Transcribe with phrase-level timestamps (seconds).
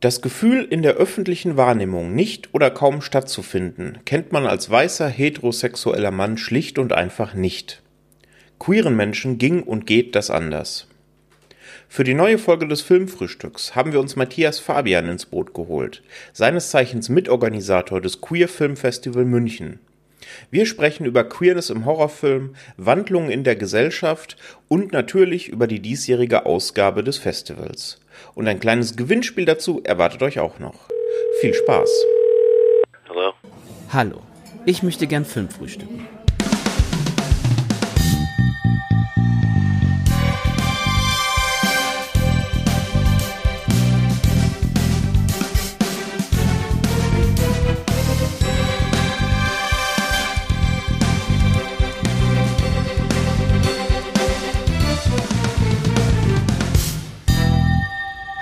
[0.00, 6.10] Das Gefühl, in der öffentlichen Wahrnehmung nicht oder kaum stattzufinden, kennt man als weißer heterosexueller
[6.10, 7.82] Mann schlicht und einfach nicht.
[8.58, 10.86] Queeren Menschen ging und geht das anders.
[11.88, 16.02] Für die neue Folge des Filmfrühstücks haben wir uns Matthias Fabian ins Boot geholt,
[16.34, 19.78] seines Zeichens Mitorganisator des Queer Film Festival München.
[20.50, 24.36] Wir sprechen über Queerness im Horrorfilm, Wandlungen in der Gesellschaft
[24.68, 27.98] und natürlich über die diesjährige Ausgabe des Festivals.
[28.36, 30.90] Und ein kleines Gewinnspiel dazu erwartet euch auch noch.
[31.40, 31.88] Viel Spaß.
[33.08, 33.32] Hallo.
[33.94, 34.22] Hallo.
[34.66, 36.06] Ich möchte gern Film frühstücken.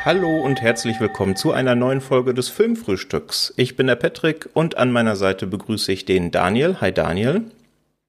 [0.05, 3.55] Hallo und herzlich willkommen zu einer neuen Folge des Filmfrühstücks.
[3.57, 6.77] Ich bin der Patrick und an meiner Seite begrüße ich den Daniel.
[6.83, 7.45] Hi Daniel.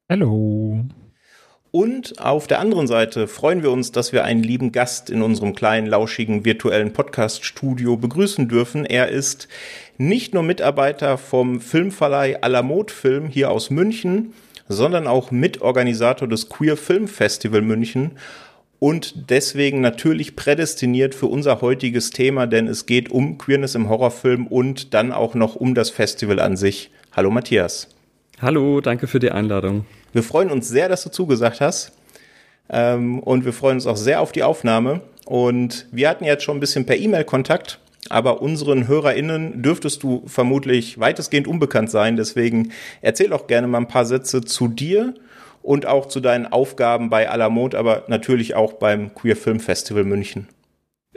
[0.09, 0.83] Hallo.
[1.71, 5.55] Und auf der anderen Seite freuen wir uns, dass wir einen lieben Gast in unserem
[5.55, 8.85] kleinen, lauschigen virtuellen Podcast-Studio begrüßen dürfen.
[8.85, 9.47] Er ist
[9.97, 14.33] nicht nur Mitarbeiter vom Filmverleih Alamod Film hier aus München,
[14.67, 18.17] sondern auch Mitorganisator des Queer Film Festival München
[18.79, 24.47] und deswegen natürlich prädestiniert für unser heutiges Thema, denn es geht um Queerness im Horrorfilm
[24.47, 26.91] und dann auch noch um das Festival an sich.
[27.13, 27.89] Hallo Matthias.
[28.41, 29.85] Hallo, danke für die Einladung.
[30.11, 31.93] Wir freuen uns sehr, dass du zugesagt hast.
[32.69, 35.01] Ähm, und wir freuen uns auch sehr auf die Aufnahme.
[35.25, 37.79] Und wir hatten jetzt schon ein bisschen per E-Mail Kontakt,
[38.09, 42.17] aber unseren HörerInnen dürftest du vermutlich weitestgehend unbekannt sein.
[42.17, 45.13] Deswegen erzähl auch gerne mal ein paar Sätze zu dir
[45.65, 50.47] und auch zu deinen Aufgaben bei Alamod, aber natürlich auch beim Queer Film Festival München.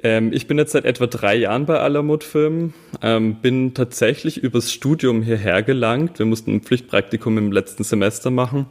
[0.03, 4.73] Ähm, ich bin jetzt seit etwa drei Jahren bei Alamod Film, ähm, bin tatsächlich übers
[4.73, 6.19] Studium hierher gelangt.
[6.19, 8.67] Wir mussten ein Pflichtpraktikum im letzten Semester machen.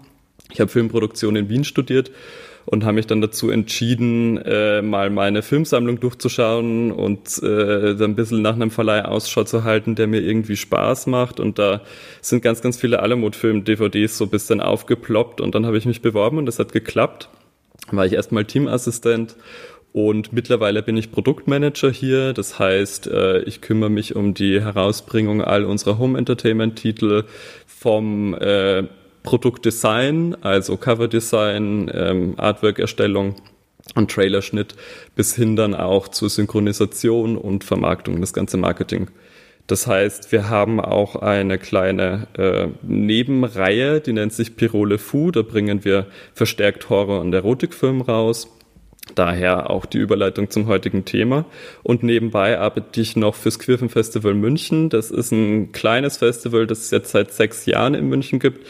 [0.51, 2.11] Ich habe Filmproduktion in Wien studiert
[2.69, 8.41] und habe mich dann dazu entschieden, äh, mal meine Filmsammlung durchzuschauen und äh, ein bisschen
[8.41, 11.39] nach einem Verleih Ausschau zu halten, der mir irgendwie Spaß macht.
[11.39, 11.81] Und da
[12.19, 16.39] sind ganz, ganz viele Alamut-Film-DVDs so ein bisschen aufgeploppt und dann habe ich mich beworben
[16.39, 17.29] und das hat geklappt.
[17.91, 19.37] War ich erstmal Teamassistent
[19.93, 22.33] und mittlerweile bin ich Produktmanager hier.
[22.33, 27.23] Das heißt, äh, ich kümmere mich um die Herausbringung all unserer Home Entertainment Titel
[27.65, 28.83] vom äh,
[29.27, 33.35] Produktdesign, also Coverdesign, ähm, Artwork-Erstellung
[33.93, 34.75] und Trailerschnitt
[35.17, 39.09] bis hin dann auch zur Synchronisation und Vermarktung, das ganze Marketing.
[39.67, 45.29] Das heißt, wir haben auch eine kleine äh, Nebenreihe, die nennt sich Pirole Fu.
[45.31, 48.47] Da bringen wir verstärkt Horror- und Erotikfilm raus.
[49.15, 51.43] Daher auch die Überleitung zum heutigen Thema.
[51.83, 54.89] Und nebenbei arbeite ich noch fürs Queerfilm Festival München.
[54.89, 58.65] Das ist ein kleines Festival, das es jetzt seit sechs Jahren in München gibt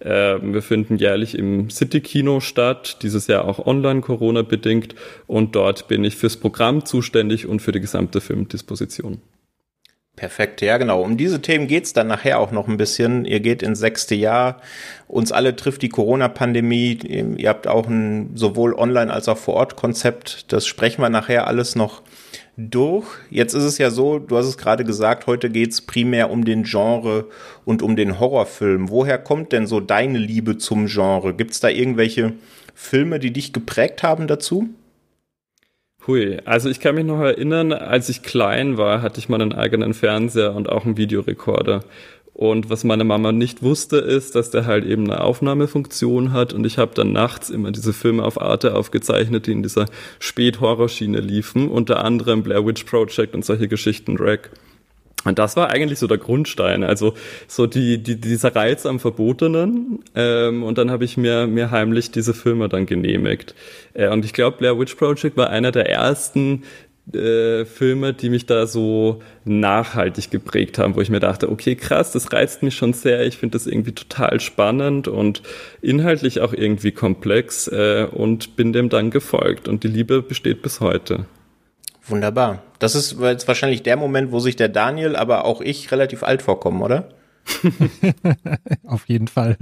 [0.00, 4.94] wir finden jährlich im City-Kino statt, dieses Jahr auch online Corona-bedingt.
[5.26, 9.20] Und dort bin ich fürs Programm zuständig und für die gesamte Filmdisposition.
[10.16, 11.00] Perfekt, ja genau.
[11.00, 13.24] Um diese Themen geht's dann nachher auch noch ein bisschen.
[13.24, 14.60] Ihr geht ins sechste Jahr.
[15.08, 16.98] Uns alle trifft die Corona-Pandemie.
[17.38, 20.52] Ihr habt auch ein sowohl Online- als auch Vor-Ort-Konzept.
[20.52, 22.02] Das sprechen wir nachher alles noch
[22.68, 23.06] durch.
[23.30, 26.44] Jetzt ist es ja so, du hast es gerade gesagt, heute geht es primär um
[26.44, 27.26] den Genre
[27.64, 28.90] und um den Horrorfilm.
[28.90, 31.34] Woher kommt denn so deine Liebe zum Genre?
[31.34, 32.34] Gibt es da irgendwelche
[32.74, 34.68] Filme, die dich geprägt haben dazu?
[36.06, 39.52] Hui, also ich kann mich noch erinnern, als ich klein war, hatte ich mal einen
[39.52, 41.84] eigenen Fernseher und auch einen Videorekorder.
[42.32, 46.52] Und was meine Mama nicht wusste, ist, dass der halt eben eine Aufnahmefunktion hat.
[46.52, 49.86] Und ich habe dann nachts immer diese Filme auf Arte aufgezeichnet, die in dieser
[50.20, 51.68] Spät-Horror-Schiene liefen.
[51.68, 54.48] Unter anderem Blair Witch Project und solche Geschichten, Drag.
[55.24, 57.12] Und das war eigentlich so der Grundstein, also
[57.46, 59.98] so die, die dieser Reiz am Verbotenen.
[60.14, 63.54] Ähm, und dann habe ich mir mir heimlich diese Filme dann genehmigt.
[63.92, 66.62] Äh, und ich glaube, Blair Witch Project war einer der ersten
[67.12, 72.12] äh, Filme, die mich da so nachhaltig geprägt haben, wo ich mir dachte, okay, krass,
[72.12, 75.42] das reizt mich schon sehr, ich finde das irgendwie total spannend und
[75.82, 80.80] inhaltlich auch irgendwie komplex äh, und bin dem dann gefolgt und die Liebe besteht bis
[80.80, 81.26] heute.
[82.06, 82.62] Wunderbar.
[82.78, 86.42] Das ist jetzt wahrscheinlich der Moment, wo sich der Daniel, aber auch ich relativ alt
[86.42, 87.08] vorkommen, oder?
[88.86, 89.56] Auf jeden Fall.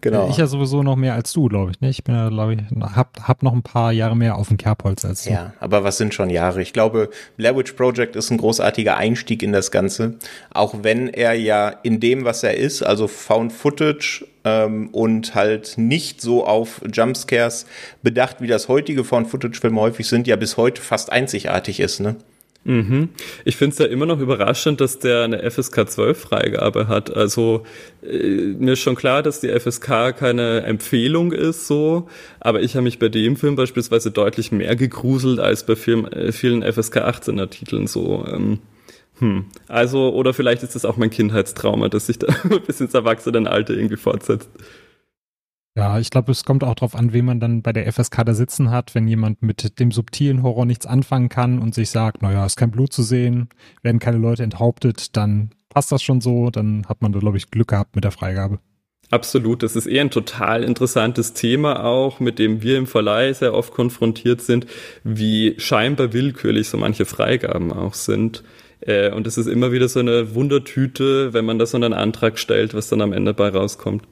[0.00, 0.28] Genau.
[0.30, 1.80] Ich ja sowieso noch mehr als du, glaube ich.
[1.80, 1.90] Ne?
[1.90, 2.60] Ich bin ja, glaube ich,
[2.94, 5.30] hab, hab noch ein paar Jahre mehr auf dem Kerbholz als du.
[5.30, 6.62] Ja, aber was sind schon Jahre?
[6.62, 10.14] Ich glaube, Blair Witch Project ist ein großartiger Einstieg in das Ganze.
[10.50, 15.74] Auch wenn er ja in dem, was er ist, also Found Footage ähm, und halt
[15.76, 17.66] nicht so auf Jumpscares
[18.02, 22.00] bedacht, wie das heutige Found Footage Filme häufig sind, ja bis heute fast einzigartig ist,
[22.00, 22.16] ne?
[22.64, 23.08] Mhm.
[23.44, 27.14] Ich finde es ja immer noch überraschend, dass der eine FSK 12 Freigabe hat.
[27.14, 27.64] Also
[28.02, 32.08] äh, mir ist schon klar, dass die FSK keine Empfehlung ist, so,
[32.40, 36.32] aber ich habe mich bei dem Film beispielsweise deutlich mehr gegruselt als bei Film, äh,
[36.32, 38.26] vielen FSK 18er Titeln so.
[38.30, 38.58] Ähm,
[39.20, 39.46] hm.
[39.66, 42.28] Also, oder vielleicht ist das auch mein Kindheitstrauma, dass sich da
[42.66, 44.48] bis ins Erwachsenenalter irgendwie fortsetzt.
[45.78, 48.34] Ja, ich glaube, es kommt auch darauf an, wen man dann bei der FSK da
[48.34, 48.96] sitzen hat.
[48.96, 52.72] Wenn jemand mit dem subtilen Horror nichts anfangen kann und sich sagt, naja, ist kein
[52.72, 53.48] Blut zu sehen,
[53.84, 56.50] werden keine Leute enthauptet, dann passt das schon so.
[56.50, 58.58] Dann hat man da, glaube ich, Glück gehabt mit der Freigabe.
[59.12, 63.54] Absolut, das ist eher ein total interessantes Thema auch, mit dem wir im Verleih sehr
[63.54, 64.66] oft konfrontiert sind,
[65.04, 68.42] wie scheinbar willkürlich so manche Freigaben auch sind.
[68.80, 72.36] Äh, und es ist immer wieder so eine Wundertüte, wenn man da so einen Antrag
[72.36, 74.02] stellt, was dann am Ende bei rauskommt.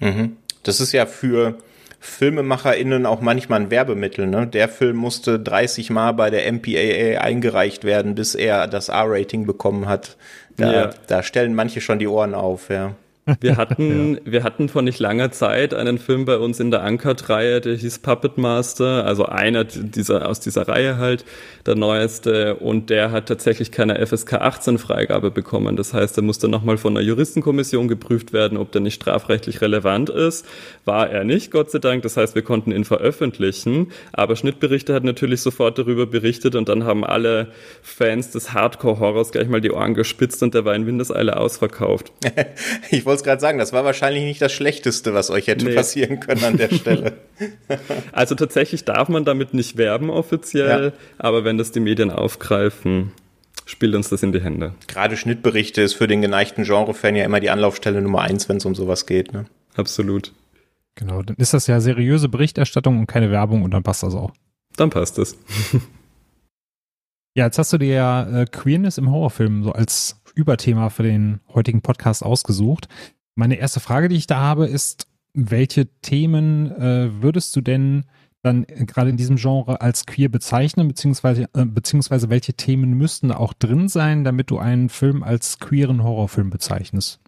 [0.00, 0.36] Mhm.
[0.62, 1.58] Das ist ja für
[2.00, 4.26] FilmemacherInnen auch manchmal ein Werbemittel.
[4.26, 4.46] Ne?
[4.46, 9.88] Der Film musste 30 Mal bei der MPAA eingereicht werden, bis er das R-Rating bekommen
[9.88, 10.16] hat.
[10.56, 10.90] Da, ja.
[11.06, 12.94] da stellen manche schon die Ohren auf, ja.
[13.40, 14.32] Wir hatten, ja.
[14.32, 17.98] wir hatten vor nicht langer Zeit einen Film bei uns in der Uncut-Reihe, der hieß
[17.98, 21.24] Puppet Master, also einer dieser, aus dieser Reihe halt,
[21.66, 25.76] der neueste, und der hat tatsächlich keine FSK 18 Freigabe bekommen.
[25.76, 30.10] Das heißt, er musste nochmal von einer Juristenkommission geprüft werden, ob der nicht strafrechtlich relevant
[30.10, 30.46] ist.
[30.84, 32.02] War er nicht, Gott sei Dank.
[32.02, 33.92] Das heißt, wir konnten ihn veröffentlichen.
[34.12, 37.48] Aber Schnittberichte hat natürlich sofort darüber berichtet und dann haben alle
[37.82, 42.12] Fans des Hardcore-Horrors gleich mal die Ohren gespitzt und der war in Windeseile ausverkauft.
[42.90, 45.74] ich wollte es gerade sagen, das war wahrscheinlich nicht das Schlechteste, was euch hätte nee.
[45.74, 47.18] passieren können an der Stelle.
[48.12, 50.92] also tatsächlich darf man damit nicht werben offiziell, ja.
[51.18, 53.12] aber wenn das die Medien aufgreifen,
[53.64, 54.74] spielt uns das in die Hände.
[54.86, 58.64] Gerade Schnittberichte ist für den geneigten Genre-Fan ja immer die Anlaufstelle Nummer eins, wenn es
[58.64, 59.32] um sowas geht.
[59.32, 59.44] Ne?
[59.76, 60.32] Absolut.
[60.94, 64.32] Genau, dann ist das ja seriöse Berichterstattung und keine Werbung und dann passt das auch.
[64.76, 65.36] Dann passt es.
[67.38, 71.38] ja, jetzt hast du dir ja äh, Queerness im Horrorfilm so als Überthema für den
[71.54, 72.88] heutigen Podcast ausgesucht.
[73.36, 78.06] Meine erste Frage, die ich da habe, ist, welche Themen äh, würdest du denn
[78.42, 83.52] dann gerade in diesem Genre als queer bezeichnen, beziehungsweise, äh, beziehungsweise welche Themen müssten auch
[83.52, 87.20] drin sein, damit du einen Film als queeren Horrorfilm bezeichnest?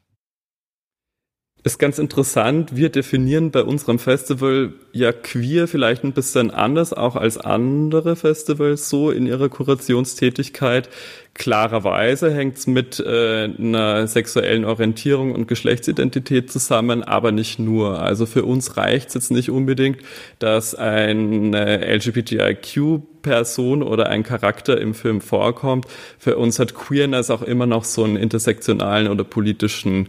[1.63, 2.75] Ist ganz interessant.
[2.75, 8.89] Wir definieren bei unserem Festival ja queer vielleicht ein bisschen anders, auch als andere Festivals
[8.89, 10.89] so in ihrer Kurationstätigkeit.
[11.35, 18.01] Klarerweise hängt es mit äh, einer sexuellen Orientierung und Geschlechtsidentität zusammen, aber nicht nur.
[18.01, 19.99] Also für uns reicht es jetzt nicht unbedingt,
[20.39, 25.85] dass eine LGBTIQ-Person oder ein Charakter im Film vorkommt.
[26.19, 30.09] Für uns hat Queerness auch immer noch so einen intersektionalen oder politischen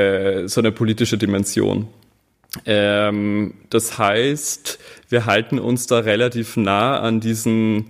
[0.00, 1.88] äh, so eine politische Dimension.
[2.66, 7.86] Ähm, das heißt, wir halten uns da relativ nah an diesen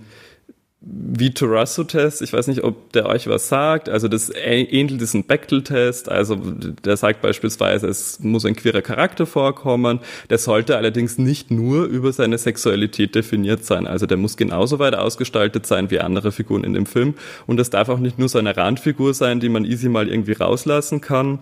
[0.83, 6.35] Viturasso-Test, ich weiß nicht, ob der euch was sagt, also das ähnelt diesem Bechtel-Test, also
[6.35, 9.99] der sagt beispielsweise, es muss ein queerer Charakter vorkommen,
[10.31, 14.95] der sollte allerdings nicht nur über seine Sexualität definiert sein, also der muss genauso weit
[14.95, 17.13] ausgestaltet sein wie andere Figuren in dem Film.
[17.45, 20.33] Und das darf auch nicht nur so eine Randfigur sein, die man easy mal irgendwie
[20.33, 21.39] rauslassen kann,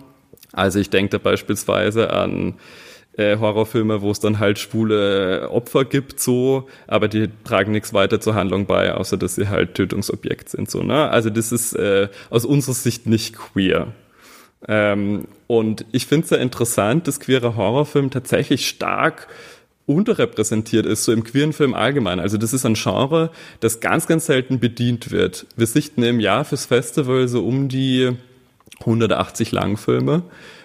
[0.52, 2.54] also ich denke da beispielsweise an
[3.16, 8.20] äh, Horrorfilme, wo es dann halt schwule Opfer gibt, so, aber die tragen nichts weiter
[8.20, 11.10] zur Handlung bei, außer dass sie halt Tötungsobjekt sind, so, ne?
[11.10, 13.88] Also das ist äh, aus unserer Sicht nicht queer.
[14.68, 19.26] Ähm, und ich finde es sehr interessant, dass queerer Horrorfilm tatsächlich stark
[19.86, 22.20] unterrepräsentiert ist, so im queeren Film allgemein.
[22.20, 25.46] Also das ist ein Genre, das ganz, ganz selten bedient wird.
[25.56, 28.12] Wir sichten im Jahr fürs Festival so um die
[28.80, 30.22] 180 Langfilme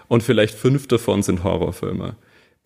[0.07, 2.15] und vielleicht fünf davon sind Horrorfilme.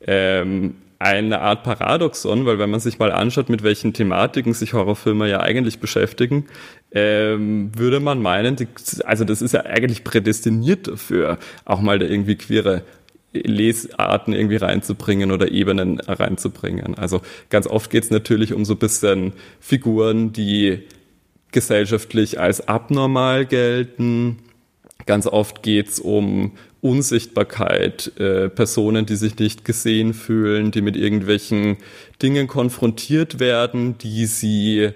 [0.01, 5.29] Ähm, eine Art Paradoxon, weil wenn man sich mal anschaut, mit welchen Thematiken sich Horrorfilme
[5.29, 6.48] ja eigentlich beschäftigen,
[6.91, 8.68] ähm, würde man meinen, die,
[9.06, 12.84] also das ist ja eigentlich prädestiniert dafür, auch mal da irgendwie queere
[13.32, 16.96] Lesarten irgendwie reinzubringen oder Ebenen reinzubringen.
[16.96, 20.84] Also ganz oft geht es natürlich um so bisschen Figuren, die
[21.51, 24.38] gesellschaftlich als abnormal gelten,
[25.10, 26.51] Ganz oft geht es um
[26.82, 31.78] Unsichtbarkeit, äh, Personen, die sich nicht gesehen fühlen, die mit irgendwelchen
[32.22, 34.92] Dingen konfrontiert werden, die sie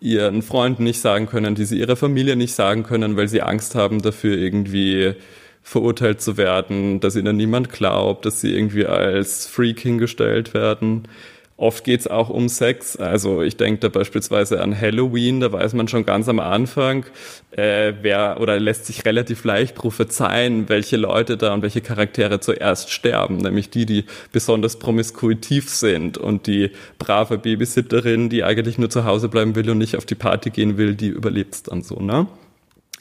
[0.00, 3.76] ihren Freunden nicht sagen können, die sie ihrer Familie nicht sagen können, weil sie Angst
[3.76, 5.14] haben dafür irgendwie
[5.62, 11.06] verurteilt zu werden, dass ihnen niemand glaubt, dass sie irgendwie als Freak hingestellt werden.
[11.56, 12.96] Oft geht's auch um Sex.
[12.96, 17.04] Also ich denke da beispielsweise an Halloween, da weiß man schon ganz am Anfang,
[17.52, 22.90] äh, wer oder lässt sich relativ leicht prophezeien, welche Leute da und welche Charaktere zuerst
[22.90, 29.04] sterben, nämlich die, die besonders promiskuitiv sind und die brave Babysitterin, die eigentlich nur zu
[29.04, 32.26] Hause bleiben will und nicht auf die Party gehen will, die überlebt's dann so, ne?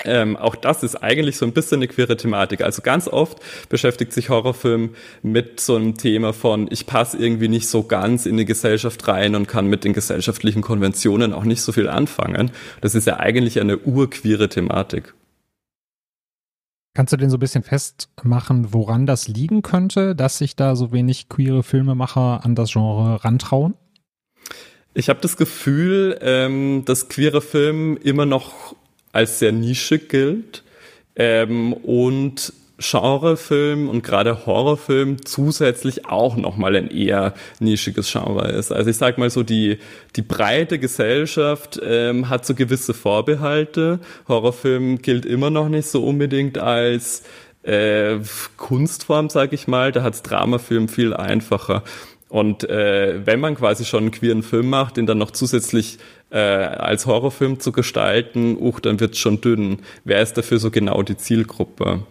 [0.06, 2.62] Ähm, auch das ist eigentlich so ein bisschen eine queere Thematik.
[2.62, 3.40] Also ganz oft
[3.70, 8.38] beschäftigt sich Horrorfilm mit so einem Thema von, ich passe irgendwie nicht so ganz in
[8.38, 12.52] die Gesellschaft rein und kann mit den gesellschaftlichen Konventionen auch nicht so viel anfangen.
[12.82, 15.14] Das ist ja eigentlich eine urqueere Thematik.
[16.94, 20.92] Kannst du denn so ein bisschen festmachen, woran das liegen könnte, dass sich da so
[20.92, 23.76] wenig queere Filmemacher an das Genre rantrauen?
[24.94, 28.76] Ich habe das Gefühl, ähm, dass queere Film immer noch
[29.12, 30.64] als sehr Nische gilt
[31.16, 38.72] ähm, und Genrefilm und gerade Horrorfilm zusätzlich auch nochmal ein eher nischiges Genre ist.
[38.72, 39.78] Also ich sag mal so, die,
[40.16, 44.00] die breite Gesellschaft ähm, hat so gewisse Vorbehalte.
[44.28, 47.24] Horrorfilm gilt immer noch nicht so unbedingt als
[47.64, 48.18] äh,
[48.58, 49.92] Kunstform, sag ich mal.
[49.92, 51.84] Da hat's Dramafilm viel einfacher.
[52.32, 55.98] Und äh, wenn man quasi schon einen queeren Film macht, den dann noch zusätzlich
[56.30, 59.80] äh, als Horrorfilm zu gestalten, uch, dann wird's schon dünn.
[60.06, 62.04] Wer ist dafür so genau die Zielgruppe?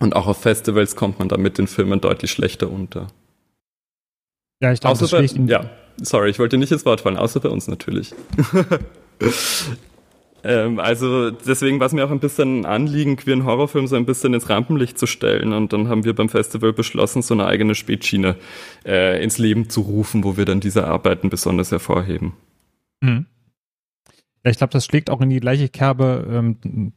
[0.00, 3.08] Und auch auf Festivals kommt man da mit den Filmen deutlich schlechter unter.
[4.62, 5.68] Ja, ich glaube, das bei, Ja,
[6.00, 8.14] sorry, ich wollte nicht ins Wort fallen, außer bei uns natürlich.
[10.44, 14.06] Ähm, also deswegen war es mir auch ein bisschen ein Anliegen, queeren Horrorfilm so ein
[14.06, 15.52] bisschen ins Rampenlicht zu stellen.
[15.52, 18.36] Und dann haben wir beim Festival beschlossen, so eine eigene Spätschiene
[18.84, 22.34] äh, ins Leben zu rufen, wo wir dann diese Arbeiten besonders hervorheben.
[23.00, 23.26] Mhm.
[24.44, 26.92] Ja, ich glaube, das schlägt auch in die gleiche Kerbe ähm,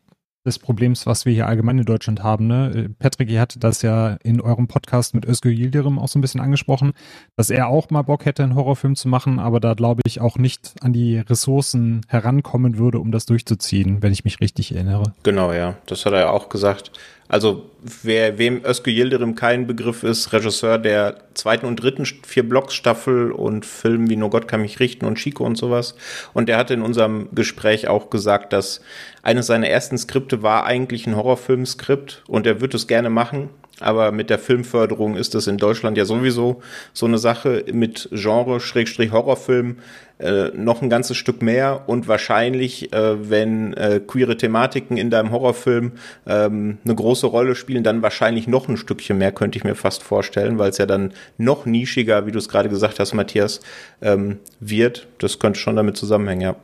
[0.46, 2.48] des Problems, was wir hier allgemein in Deutschland haben.
[2.48, 2.90] Ne?
[2.98, 6.42] Patrick, ihr hattet das ja in eurem Podcast mit Özgür Yildirim auch so ein bisschen
[6.42, 6.94] angesprochen,
[7.36, 10.38] dass er auch mal Bock hätte, einen Horrorfilm zu machen, aber da glaube ich auch
[10.38, 15.14] nicht an die Ressourcen herankommen würde, um das durchzuziehen, wenn ich mich richtig erinnere.
[15.24, 15.76] Genau, ja.
[15.86, 16.92] Das hat er ja auch gesagt.
[17.32, 17.70] Also
[18.04, 23.32] wer wem Özgür Yildirim kein Begriff ist, Regisseur der zweiten und dritten vier Blocks Staffel
[23.32, 25.96] und Filmen wie Nur Gott kann mich richten und Chico und sowas.
[26.34, 28.82] Und der hat in unserem Gespräch auch gesagt, dass
[29.24, 33.50] eines seiner ersten Skripte war eigentlich ein Horrorfilmskript und er wird es gerne machen,
[33.82, 36.62] aber mit der Filmförderung ist das in Deutschland ja sowieso
[36.94, 37.66] so eine Sache.
[37.72, 39.78] Mit Genre Schrägstrich Horrorfilm
[40.20, 41.84] äh, noch ein ganzes Stück mehr.
[41.88, 45.94] Und wahrscheinlich, äh, wenn äh, queere Thematiken in deinem Horrorfilm
[46.28, 50.04] ähm, eine große Rolle spielen, dann wahrscheinlich noch ein Stückchen mehr, könnte ich mir fast
[50.04, 53.62] vorstellen, weil es ja dann noch nischiger, wie du es gerade gesagt hast, Matthias,
[54.02, 55.08] ähm, wird.
[55.18, 56.56] Das könnte schon damit zusammenhängen, ja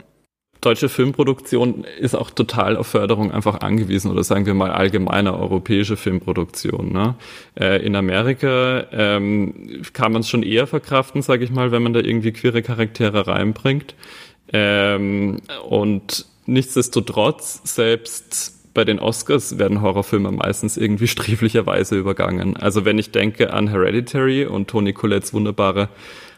[0.62, 5.98] deutsche Filmproduktion ist auch total auf Förderung einfach angewiesen oder sagen wir mal allgemeine europäische
[5.98, 6.92] Filmproduktion.
[6.92, 7.16] Ne?
[7.60, 11.94] Äh, in Amerika ähm, kann man es schon eher verkraften, sage ich mal, wenn man
[11.94, 13.96] da irgendwie queere Charaktere reinbringt.
[14.52, 15.38] Ähm,
[15.68, 22.58] und nichtsdestotrotz, selbst bei den Oscars werden Horrorfilme meistens irgendwie sträflicherweise übergangen.
[22.58, 25.90] Also wenn ich denke an Hereditary und Toni Collettes wunderbare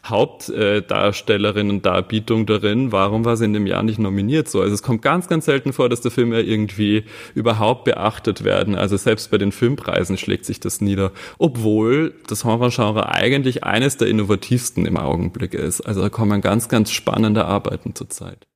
[0.06, 4.48] Hauptdarstellerin und Darbietung darin, warum war sie in dem Jahr nicht nominiert?
[4.48, 7.04] So, also es kommt ganz, ganz selten vor, dass der Film ja irgendwie
[7.36, 8.76] überhaupt beachtet werden.
[8.76, 14.08] Also selbst bei den Filmpreisen schlägt sich das nieder, obwohl das Horrorgenre eigentlich eines der
[14.08, 15.82] innovativsten im Augenblick ist.
[15.82, 18.48] Also da kommen ganz, ganz spannende Arbeiten zurzeit.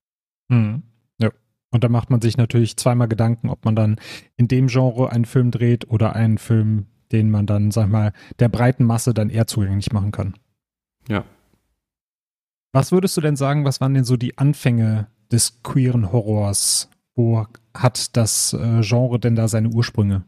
[0.49, 0.83] Mhm.
[1.19, 1.31] Ja.
[1.71, 3.97] Und da macht man sich natürlich zweimal Gedanken, ob man dann
[4.37, 8.49] in dem Genre einen Film dreht oder einen Film, den man dann, sag mal, der
[8.49, 10.35] breiten Masse dann eher zugänglich machen kann.
[11.07, 11.25] Ja.
[12.75, 16.89] Was würdest du denn sagen, was waren denn so die Anfänge des queeren Horrors?
[17.15, 20.23] Wo hat das äh, Genre denn da seine Ursprünge?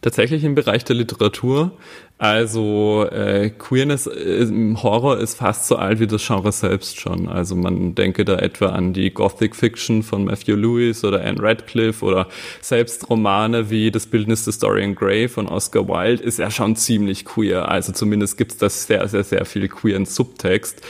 [0.00, 1.72] Tatsächlich im Bereich der Literatur.
[2.16, 7.28] Also äh, Queerness im Horror ist fast so alt wie das Genre selbst schon.
[7.28, 12.02] Also man denke da etwa an die Gothic Fiction von Matthew Lewis oder Anne Radcliffe
[12.02, 12.28] oder
[12.62, 17.26] selbst Romane wie Das Bildnis des Dorian Gray von Oscar Wilde ist ja schon ziemlich
[17.26, 17.68] queer.
[17.68, 20.82] Also zumindest gibt es da sehr, sehr, sehr viel queeren Subtext.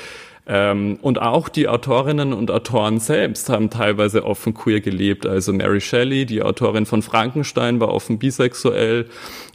[0.54, 5.24] Ähm, und auch die Autorinnen und Autoren selbst haben teilweise offen queer gelebt.
[5.24, 9.06] Also Mary Shelley, die Autorin von Frankenstein, war offen bisexuell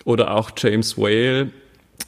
[0.05, 1.51] oder auch James Whale,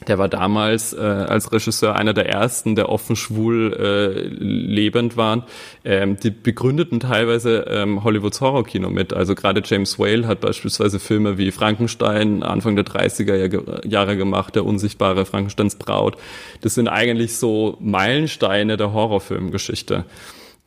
[0.08, 5.44] der war damals äh, als Regisseur einer der ersten, der offen schwul äh, lebend waren.
[5.84, 9.14] Ähm, die begründeten teilweise ähm, Hollywoods Horrorkino mit.
[9.14, 14.66] Also gerade James Whale hat beispielsweise Filme wie Frankenstein Anfang der 30er Jahre gemacht, der
[14.66, 16.18] unsichtbare Frankensteins Braut.
[16.62, 20.06] Das sind eigentlich so Meilensteine der Horrorfilmgeschichte.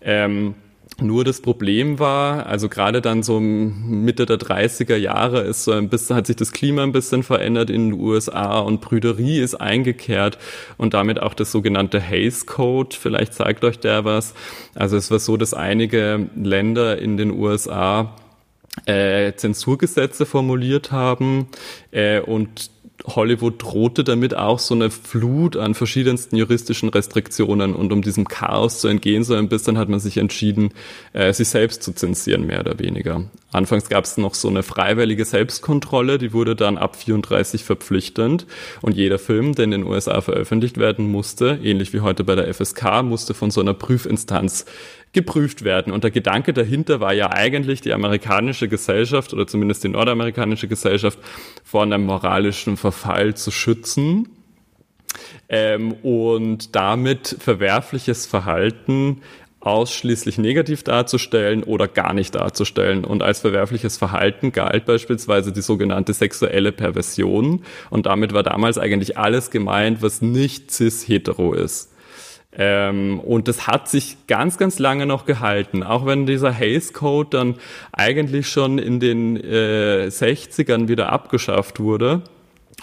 [0.02, 0.54] Ähm,
[1.00, 5.88] Nur das Problem war, also gerade dann so Mitte der 30er Jahre ist so ein
[5.88, 10.38] bisschen, hat sich das Klima ein bisschen verändert in den USA und Brüderie ist eingekehrt
[10.76, 12.94] und damit auch das sogenannte Hays Code.
[12.96, 14.34] Vielleicht zeigt euch der was.
[14.74, 18.14] Also es war so, dass einige Länder in den USA
[18.86, 21.48] äh, Zensurgesetze formuliert haben
[21.90, 22.70] äh, und
[23.04, 28.80] Hollywood drohte damit auch so eine Flut an verschiedensten juristischen Restriktionen und um diesem Chaos
[28.80, 30.70] zu entgehen, so ein bisschen hat man sich entschieden,
[31.12, 33.24] äh, sich selbst zu zensieren, mehr oder weniger.
[33.50, 38.46] Anfangs gab es noch so eine freiwillige Selbstkontrolle, die wurde dann ab 34 verpflichtend
[38.80, 42.52] und jeder Film, der in den USA veröffentlicht werden musste, ähnlich wie heute bei der
[42.52, 44.64] FSK, musste von so einer Prüfinstanz
[45.12, 45.92] geprüft werden.
[45.92, 51.18] Und der Gedanke dahinter war ja eigentlich, die amerikanische Gesellschaft oder zumindest die nordamerikanische Gesellschaft
[51.62, 54.28] vor einem moralischen Verfall zu schützen
[55.48, 59.20] ähm, und damit verwerfliches Verhalten
[59.60, 63.04] ausschließlich negativ darzustellen oder gar nicht darzustellen.
[63.04, 67.62] Und als verwerfliches Verhalten galt beispielsweise die sogenannte sexuelle Perversion.
[67.88, 71.91] Und damit war damals eigentlich alles gemeint, was nicht cis-hetero ist.
[72.54, 77.30] Ähm, und das hat sich ganz, ganz lange noch gehalten, auch wenn dieser Hays Code
[77.30, 77.54] dann
[77.92, 82.22] eigentlich schon in den äh, 60ern wieder abgeschafft wurde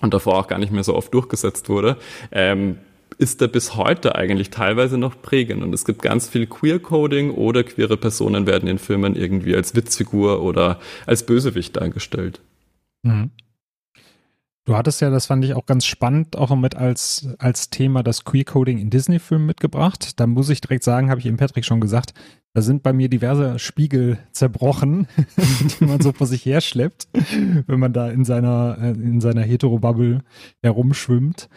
[0.01, 1.97] und davor auch gar nicht mehr so oft durchgesetzt wurde.
[2.31, 2.79] Ähm,
[3.19, 5.61] ist er bis heute eigentlich teilweise noch prägend.
[5.61, 10.41] Und es gibt ganz viel Queer-Coding oder queere Personen werden in Filmen irgendwie als Witzfigur
[10.41, 12.39] oder als Bösewicht dargestellt.
[13.03, 13.31] Mhm.
[14.69, 18.23] Du hattest ja, das fand ich auch ganz spannend, auch mit als, als Thema das
[18.23, 20.19] Queer-Coding in Disney-Filmen mitgebracht.
[20.19, 22.13] Da muss ich direkt sagen, habe ich eben Patrick schon gesagt,
[22.53, 25.07] da sind bei mir diverse Spiegel zerbrochen,
[25.79, 27.07] die man so vor sich her schleppt,
[27.65, 30.19] wenn man da in seiner, äh, in seiner Hetero-Bubble
[30.61, 31.49] herumschwimmt.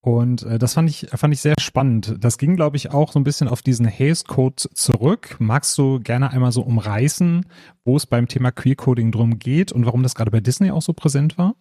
[0.00, 2.16] Und äh, das fand ich, fand ich sehr spannend.
[2.18, 5.36] Das ging, glaube ich, auch so ein bisschen auf diesen Haze Code zurück.
[5.38, 7.46] Magst du gerne einmal so umreißen,
[7.84, 10.82] wo es beim Thema Queer Coding drum geht und warum das gerade bei Disney auch
[10.82, 11.54] so präsent war?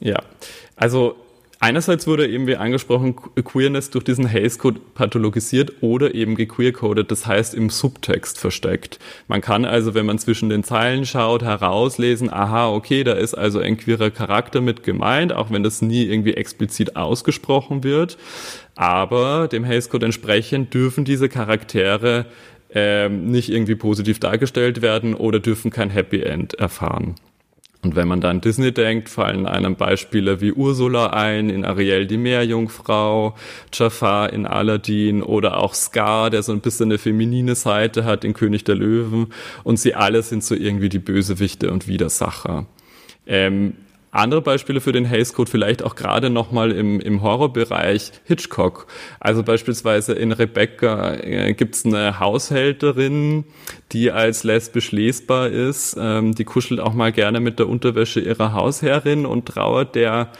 [0.00, 0.22] Ja,
[0.76, 1.14] also
[1.60, 7.26] einerseits wurde eben wie angesprochen Queerness durch diesen Haze Code pathologisiert oder eben gequeercoded, das
[7.26, 8.98] heißt im Subtext versteckt.
[9.28, 13.58] Man kann also, wenn man zwischen den Zeilen schaut, herauslesen, aha, okay, da ist also
[13.58, 18.16] ein queerer Charakter mit gemeint, auch wenn das nie irgendwie explizit ausgesprochen wird.
[18.74, 22.24] Aber dem Haze Code entsprechend dürfen diese Charaktere
[22.72, 27.16] ähm, nicht irgendwie positiv dargestellt werden oder dürfen kein Happy End erfahren.
[27.82, 32.18] Und wenn man dann Disney denkt, fallen einem Beispiele wie Ursula ein, in Ariel die
[32.18, 33.34] Meerjungfrau,
[33.72, 38.34] Jafar in Aladdin oder auch Scar, der so ein bisschen eine feminine Seite hat in
[38.34, 39.32] König der Löwen.
[39.64, 42.66] Und sie alle sind so irgendwie die Bösewichte und Widersacher.
[43.26, 43.74] Ähm,
[44.12, 48.86] andere Beispiele für den Haze Code vielleicht auch gerade nochmal im, im Horrorbereich Hitchcock.
[49.20, 53.44] Also beispielsweise in Rebecca äh, gibt's eine Haushälterin,
[53.92, 55.96] die als lesbisch lesbar ist.
[55.98, 60.32] Ähm, die kuschelt auch mal gerne mit der Unterwäsche ihrer Hausherrin und trauert der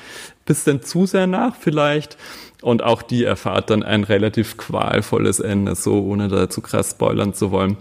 [0.46, 2.16] bisschen zu sehr nach vielleicht.
[2.62, 7.34] Und auch die erfahrt dann ein relativ qualvolles Ende, so ohne da zu krass spoilern
[7.34, 7.76] zu wollen.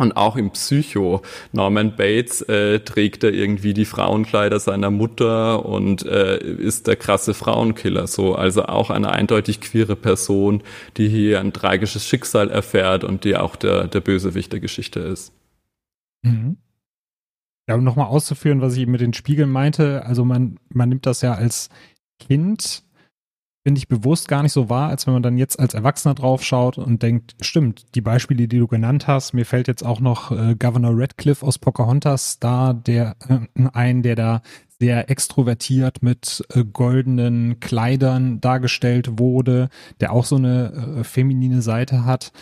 [0.00, 1.20] Und auch im Psycho.
[1.52, 7.34] Norman Bates äh, trägt da irgendwie die Frauenkleider seiner Mutter und äh, ist der krasse
[7.34, 8.06] Frauenkiller.
[8.06, 10.62] So, also auch eine eindeutig queere Person,
[10.96, 15.34] die hier ein tragisches Schicksal erfährt und die auch der, der Bösewicht der Geschichte ist.
[16.22, 16.56] Mhm.
[17.68, 21.04] Ja, um nochmal auszuführen, was ich eben mit den Spiegeln meinte, also man, man nimmt
[21.04, 21.68] das ja als
[22.18, 22.84] Kind
[23.62, 26.42] finde ich, bewusst gar nicht so wahr, als wenn man dann jetzt als Erwachsener drauf
[26.42, 30.30] schaut und denkt, stimmt, die Beispiele, die du genannt hast, mir fällt jetzt auch noch
[30.30, 34.42] äh, Governor Radcliffe aus Pocahontas da, der äh, ein, der da
[34.80, 39.68] sehr extrovertiert mit äh, goldenen Kleidern dargestellt wurde,
[40.00, 42.32] der auch so eine äh, feminine Seite hat.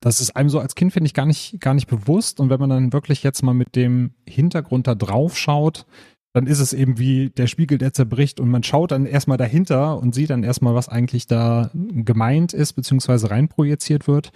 [0.00, 2.40] Das ist einem so als Kind, finde ich, gar nicht, gar nicht bewusst.
[2.40, 5.86] Und wenn man dann wirklich jetzt mal mit dem Hintergrund da drauf schaut,
[6.32, 9.98] dann ist es eben wie der Spiegel, der zerbricht und man schaut dann erstmal dahinter
[9.98, 14.32] und sieht dann erstmal, was eigentlich da gemeint ist, beziehungsweise reinprojiziert wird.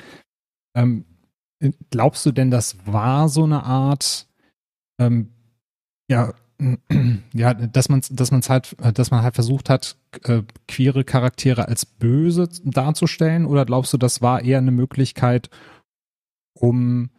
[0.77, 1.07] Ähm,
[1.91, 4.29] glaubst du denn, das war so eine Art,
[5.01, 5.31] ähm,
[6.11, 6.35] ja,
[7.33, 11.87] ja, dass man, dass man halt, dass man halt versucht hat, äh, queere Charaktere als
[11.87, 15.51] böse darzustellen, oder glaubst du, das war eher eine Möglichkeit,
[16.55, 17.11] um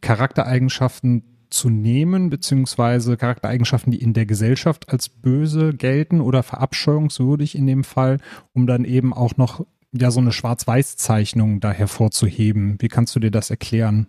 [0.00, 7.66] Charaktereigenschaften zu nehmen, beziehungsweise Charaktereigenschaften, die in der Gesellschaft als böse gelten oder verabscheuungswürdig in
[7.66, 8.18] dem Fall,
[8.52, 12.76] um dann eben auch noch ja so eine Schwarz-Weiß-Zeichnung da hervorzuheben.
[12.80, 14.08] Wie kannst du dir das erklären?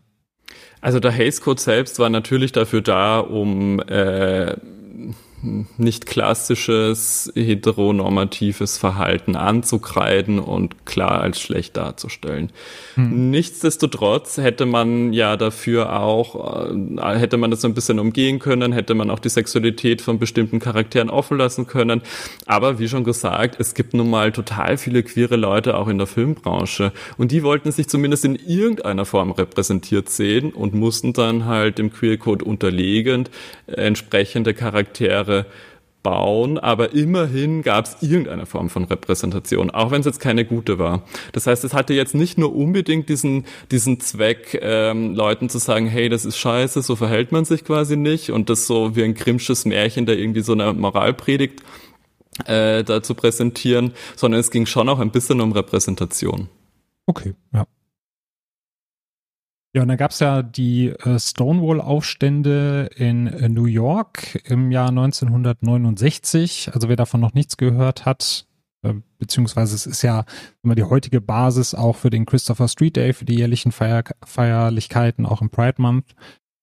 [0.87, 4.55] Also der Haze Code selbst war natürlich dafür da, um äh,
[5.77, 12.51] nicht klassisches heteronormatives Verhalten anzukreiden und klar als schlecht darzustellen.
[12.95, 13.29] Hm.
[13.29, 18.73] Nichtsdestotrotz hätte man ja dafür auch, äh, hätte man das so ein bisschen umgehen können,
[18.73, 22.01] hätte man auch die Sexualität von bestimmten Charakteren offen lassen können.
[22.47, 26.07] Aber wie schon gesagt, es gibt nun mal total viele queere Leute auch in der
[26.07, 31.77] Filmbranche und die wollten sich zumindest in irgendeiner Form repräsentiert sehen und mussten dann halt
[31.77, 33.29] dem Queer Code unterlegend
[33.67, 35.45] entsprechende Charaktere
[36.07, 40.79] bauen, aber immerhin gab es irgendeine Form von Repräsentation, auch wenn es jetzt keine gute
[40.79, 41.03] war.
[41.33, 45.87] Das heißt, es hatte jetzt nicht nur unbedingt diesen, diesen Zweck, ähm, Leuten zu sagen,
[45.87, 49.15] hey, das ist scheiße, so verhält man sich quasi nicht und das so wie ein
[49.15, 51.61] grimmsches Märchen, der irgendwie so eine Moral predigt,
[52.45, 56.47] äh, da zu präsentieren, sondern es ging schon auch ein bisschen um Repräsentation.
[57.05, 57.65] Okay, ja.
[59.77, 64.89] Ja, und dann gab es ja die äh, Stonewall-Aufstände in äh, New York im Jahr
[64.89, 66.71] 1969.
[66.73, 68.47] Also wer davon noch nichts gehört hat,
[68.81, 70.25] äh, beziehungsweise es ist ja
[70.63, 75.27] immer die heutige Basis auch für den Christopher Street Day, für die jährlichen Feier Feierlichkeiten,
[75.27, 76.15] auch im Pride Month.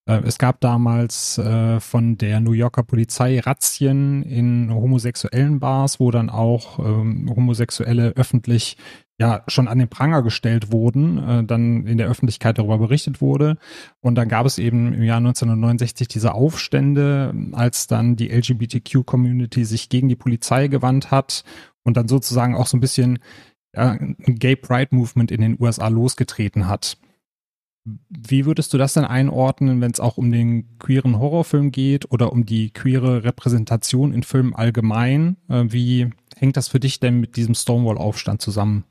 [0.09, 6.11] Äh, es gab damals äh, von der New Yorker Polizei Razzien in homosexuellen Bars, wo
[6.11, 8.75] dann auch ähm, Homosexuelle öffentlich
[9.19, 13.57] ja schon an den Pranger gestellt wurden, äh, dann in der Öffentlichkeit darüber berichtet wurde.
[14.01, 19.89] Und dann gab es eben im Jahr 1969 diese Aufstände, als dann die LGBTQ-Community sich
[19.89, 21.43] gegen die Polizei gewandt hat
[21.83, 23.19] und dann sozusagen auch so ein bisschen
[23.73, 26.97] ja, ein Gay Pride Movement in den USA losgetreten hat.
[28.09, 32.33] Wie würdest du das denn einordnen, wenn es auch um den queeren Horrorfilm geht oder
[32.33, 35.37] um die queere Repräsentation in Filmen allgemein?
[35.47, 38.83] Äh, wie hängt das für dich denn mit diesem Stonewall-Aufstand zusammen?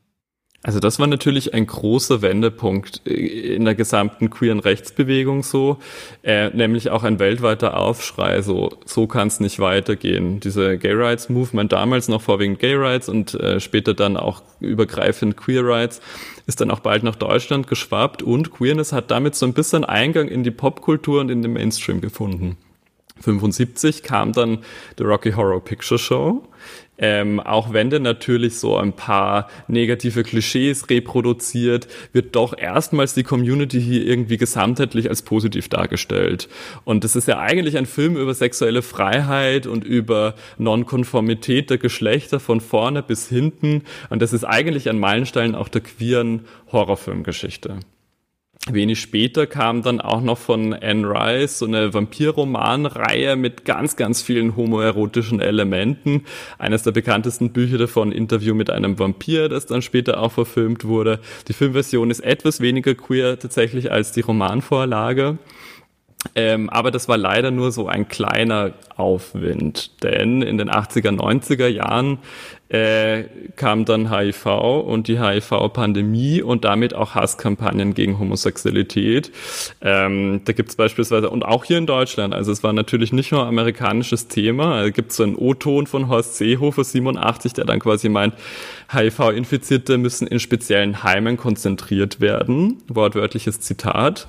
[0.67, 5.77] Also das war natürlich ein großer Wendepunkt äh, in der gesamten queeren Rechtsbewegung so,
[6.23, 10.41] äh, nämlich auch ein weltweiter Aufschrei, so, so kann es nicht weitergehen.
[10.41, 15.37] Diese Gay Rights Movement, damals noch vorwiegend Gay Rights und äh, später dann auch übergreifend
[15.37, 16.01] Queer Rights,
[16.47, 20.29] ist dann auch bald nach Deutschland geschwappt und Queerness hat damit so ein bisschen Eingang
[20.29, 22.57] in die Popkultur und in den Mainstream gefunden.
[23.21, 24.59] 75 kam dann
[24.99, 26.43] The Rocky Horror Picture Show,
[26.99, 33.25] ähm, auch wenn der natürlich so ein paar negative Klischees reproduziert, wird doch erstmals die
[33.25, 36.49] Community hier irgendwie gesamtheitlich als positiv dargestellt.
[36.85, 42.41] Und das ist ja eigentlich ein Film über sexuelle Freiheit und über Nonkonformität der Geschlechter
[42.41, 43.83] von vorne bis hinten.
[44.11, 47.81] Und das ist eigentlich ein Meilenstein auch der queeren Horrorfilmgeschichte.
[48.71, 54.23] Wenig später kam dann auch noch von Anne Rice so eine Vampirromanreihe mit ganz, ganz
[54.23, 56.25] vielen homoerotischen Elementen.
[56.59, 61.21] Eines der bekanntesten Bücher davon, Interview mit einem Vampir, das dann später auch verfilmt wurde.
[61.47, 65.37] Die Filmversion ist etwas weniger queer tatsächlich als die Romanvorlage.
[66.35, 71.67] Ähm, aber das war leider nur so ein kleiner Aufwind, denn in den 80er, 90er
[71.67, 72.19] Jahren
[72.69, 73.25] äh,
[73.57, 74.47] kam dann HIV
[74.87, 79.31] und die HIV-Pandemie und damit auch Hasskampagnen gegen Homosexualität.
[79.83, 83.33] Ähm, da gibt es beispielsweise, und auch hier in Deutschland, also es war natürlich nicht
[83.33, 87.81] nur amerikanisches Thema, da gibt es so einen O-Ton von Horst Seehofer 87, der dann
[87.81, 88.35] quasi meint,
[88.93, 92.83] HIV-Infizierte müssen in speziellen Heimen konzentriert werden.
[92.89, 94.27] Wortwörtliches Zitat.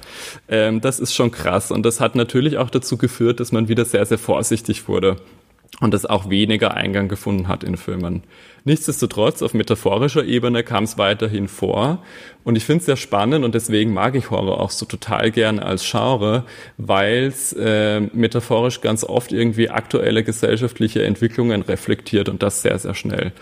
[0.50, 3.86] Ähm, das ist schon krass und das hat natürlich auch dazu geführt, dass man wieder
[3.86, 5.18] sehr, sehr vorsichtig wurde
[5.82, 8.24] und das auch weniger Eingang gefunden hat in Filmen.
[8.64, 12.00] Nichtsdestotrotz, auf metaphorischer Ebene kam es weiterhin vor.
[12.44, 15.60] Und ich finde es sehr spannend und deswegen mag ich Horror auch so total gern
[15.60, 16.46] als Genre,
[16.78, 22.96] weil es äh, metaphorisch ganz oft irgendwie aktuelle gesellschaftliche Entwicklungen reflektiert und das sehr, sehr
[22.96, 23.34] schnell.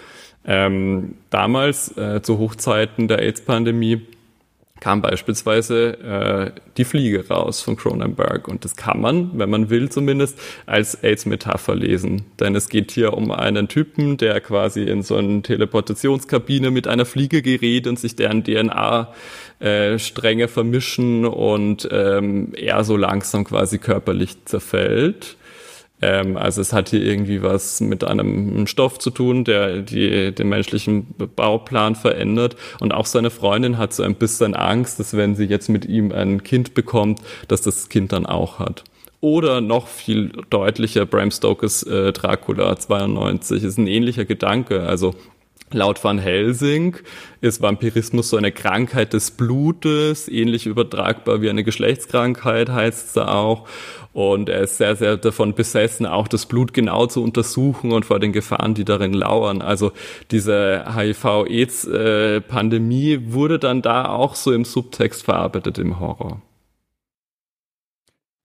[0.45, 4.01] Ähm, damals, äh, zu Hochzeiten der AIDS-Pandemie,
[4.83, 8.49] kam beispielsweise äh, die Fliege raus von Cronenberg.
[8.49, 12.25] Und das kann man, wenn man will zumindest, als AIDS-Metapher lesen.
[12.41, 17.05] Denn es geht hier um einen Typen, der quasi in so eine Teleportationskabine mit einer
[17.05, 24.43] Fliege gerät und sich deren DNA-Stränge äh, vermischen und ähm, er so langsam quasi körperlich
[24.43, 25.37] zerfällt.
[26.03, 30.49] Ähm, also es hat hier irgendwie was mit einem Stoff zu tun, der die, den
[30.49, 32.57] menschlichen Bauplan verändert.
[32.81, 36.11] Und auch seine Freundin hat so ein bisschen Angst, dass wenn sie jetzt mit ihm
[36.11, 38.83] ein Kind bekommt, dass das Kind dann auch hat.
[39.21, 44.83] Oder noch viel deutlicher, Bram Stokers äh, Dracula 92 ist ein ähnlicher Gedanke.
[44.83, 45.15] Also
[45.73, 46.97] Laut Van Helsing
[47.41, 53.67] ist Vampirismus so eine Krankheit des Blutes, ähnlich übertragbar wie eine Geschlechtskrankheit heißt es auch.
[54.13, 58.19] Und er ist sehr, sehr davon besessen, auch das Blut genau zu untersuchen und vor
[58.19, 59.63] den Gefahren, die darin lauern.
[59.63, 59.91] Also
[60.29, 66.43] diese HIV-AIDS-Pandemie wurde dann da auch so im Subtext verarbeitet im Horror.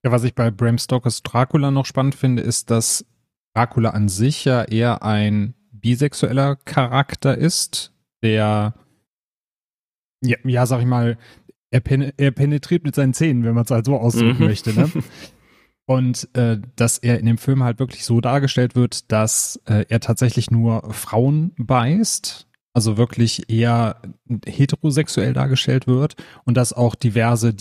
[0.03, 3.05] Ja, was ich bei Bram Stokers Dracula noch spannend finde, ist, dass
[3.53, 8.73] Dracula an sich ja eher ein bisexueller Charakter ist, der,
[10.21, 11.17] ja, ja sag ich mal,
[11.71, 14.47] er, pen er penetriert mit seinen Zähnen, wenn man es halt so ausdrücken mhm.
[14.47, 14.73] möchte.
[14.73, 14.89] Ne?
[15.85, 19.99] Und äh, dass er in dem Film halt wirklich so dargestellt wird, dass äh, er
[19.99, 23.99] tatsächlich nur Frauen beißt, also wirklich eher
[24.45, 26.15] heterosexuell dargestellt wird
[26.45, 27.55] und dass auch diverse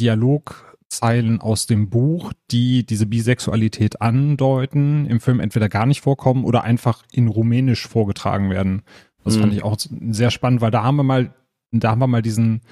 [0.88, 6.64] Dialogzeilen aus dem Buch, die diese Bisexualität andeuten, im Film entweder gar nicht vorkommen oder
[6.64, 8.82] einfach in Rumänisch vorgetragen werden.
[9.24, 9.40] Das mhm.
[9.40, 11.34] fand ich auch sehr spannend, weil da haben wir mal,
[11.72, 12.62] da haben wir mal diesen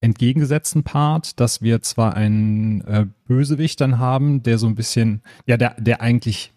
[0.00, 5.56] entgegengesetzten Part, dass wir zwar einen äh, Bösewicht dann haben, der so ein bisschen, ja,
[5.56, 6.52] der, der eigentlich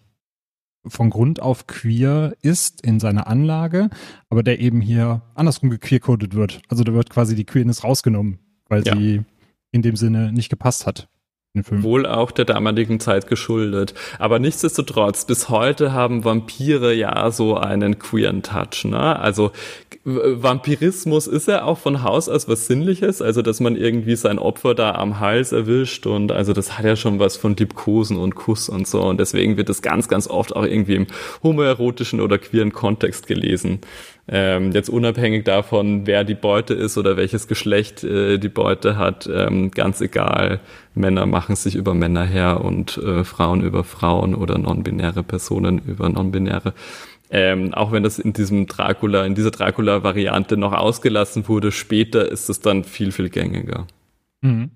[0.86, 3.90] von Grund auf queer ist in seiner Anlage,
[4.30, 6.62] aber der eben hier andersrum gequeercodet wird.
[6.68, 8.96] Also da wird quasi die Queerness rausgenommen, weil ja.
[8.96, 9.22] sie
[9.72, 11.08] in dem Sinne nicht gepasst hat.
[11.54, 13.92] Wohl auch der damaligen Zeit geschuldet.
[14.18, 18.86] Aber nichtsdestotrotz, bis heute haben Vampire ja so einen queeren Touch.
[18.86, 19.18] Ne?
[19.18, 19.52] Also
[20.04, 24.74] Vampirismus ist ja auch von Haus aus was Sinnliches, also dass man irgendwie sein Opfer
[24.74, 28.68] da am Hals erwischt und also das hat ja schon was von Liebkosen und Kuss
[28.68, 31.06] und so und deswegen wird das ganz, ganz oft auch irgendwie im
[31.44, 33.80] homoerotischen oder queeren Kontext gelesen.
[34.34, 39.28] Ähm, jetzt unabhängig davon, wer die Beute ist oder welches Geschlecht äh, die Beute hat,
[39.30, 40.60] ähm, ganz egal.
[40.94, 46.08] Männer machen sich über Männer her und äh, Frauen über Frauen oder non-binäre Personen über
[46.08, 46.72] non-binäre.
[47.28, 52.48] Ähm, auch wenn das in diesem Dracula, in dieser Dracula-Variante noch ausgelassen wurde, später ist
[52.48, 53.86] es dann viel, viel gängiger.
[54.40, 54.70] Mhm.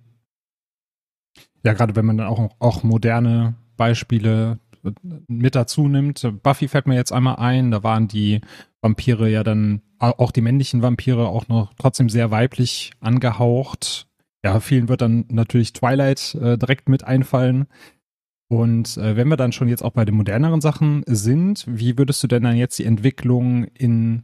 [1.65, 4.59] Ja, gerade wenn man dann auch, auch moderne Beispiele
[5.29, 6.31] mit dazu nimmt.
[6.43, 8.41] Buffy fällt mir jetzt einmal ein, da waren die
[8.87, 14.07] Vampire ja dann, auch die männlichen Vampire auch noch trotzdem sehr weiblich angehaucht.
[14.45, 17.67] Ja, vielen wird dann natürlich Twilight äh, direkt mit einfallen.
[18.49, 22.23] Und äh, wenn wir dann schon jetzt auch bei den moderneren Sachen sind, wie würdest
[22.23, 24.23] du denn dann jetzt die Entwicklung in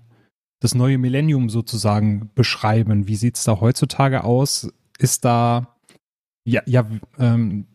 [0.61, 3.09] das neue Millennium sozusagen beschreiben?
[3.09, 4.72] Wie sieht es da heutzutage aus?
[4.98, 5.77] Ist da,
[6.44, 6.87] ja, ja,
[7.18, 7.66] ähm,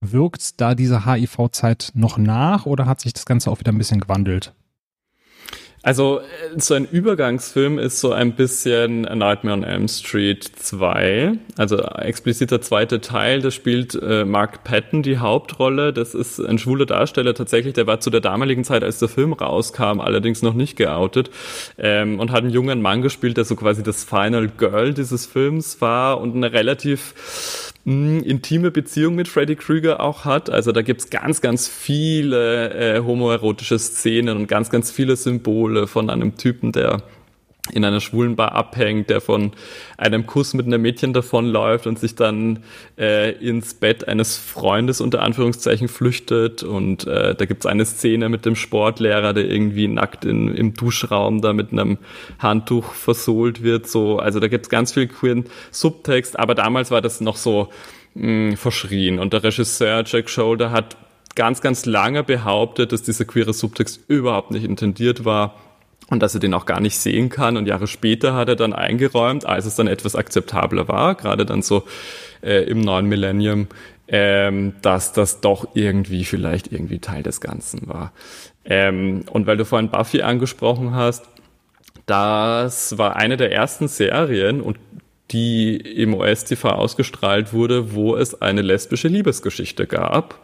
[0.00, 4.00] wirkt da diese HIV-Zeit noch nach oder hat sich das Ganze auch wieder ein bisschen
[4.00, 4.54] gewandelt?
[5.82, 6.22] Also äh,
[6.58, 12.60] so ein Übergangsfilm ist so ein bisschen A Nightmare on Elm Street 2, also expliziter
[12.60, 17.72] zweiter Teil, da spielt äh, Mark Patton die Hauptrolle, das ist ein schwuler Darsteller tatsächlich,
[17.72, 21.30] der war zu der damaligen Zeit, als der Film rauskam, allerdings noch nicht geoutet
[21.78, 25.80] ähm, und hat einen jungen Mann gespielt, der so quasi das Final Girl dieses Films
[25.80, 30.50] war und eine relativ mh, intime Beziehung mit Freddy Krueger auch hat.
[30.50, 36.10] Also da gibt's ganz, ganz viele äh, homoerotische Szenen und ganz, ganz viele Symbole von
[36.10, 37.02] einem Typen, der
[37.72, 39.52] in einer schwulen Bar abhängt, der von
[39.96, 42.60] einem Kuss mit einem Mädchen davonläuft und sich dann
[42.98, 46.62] äh, ins Bett eines Freundes unter Anführungszeichen flüchtet.
[46.62, 51.40] Und äh, da gibt's eine Szene mit dem Sportlehrer, der irgendwie nackt in, im Duschraum
[51.40, 51.98] da mit einem
[52.38, 53.88] Handtuch versohlt wird.
[53.88, 57.68] So, also da gibt's ganz viel queeren Subtext, aber damals war das noch so
[58.14, 59.18] mh, verschrien.
[59.18, 60.96] Und der Regisseur Jack Shoulder hat
[61.34, 65.54] ganz, ganz lange behauptet, dass dieser queere Subtext überhaupt nicht intendiert war
[66.10, 67.56] und dass er den auch gar nicht sehen kann.
[67.56, 71.62] Und Jahre später hat er dann eingeräumt, als es dann etwas akzeptabler war, gerade dann
[71.62, 71.84] so
[72.42, 73.68] äh, im neuen Millennium,
[74.08, 78.12] ähm, dass das doch irgendwie vielleicht irgendwie Teil des Ganzen war.
[78.64, 81.24] Ähm, und weil du vorhin Buffy angesprochen hast,
[82.06, 84.78] das war eine der ersten Serien und
[85.30, 90.40] die im OS-TV ausgestrahlt wurde, wo es eine lesbische Liebesgeschichte gab.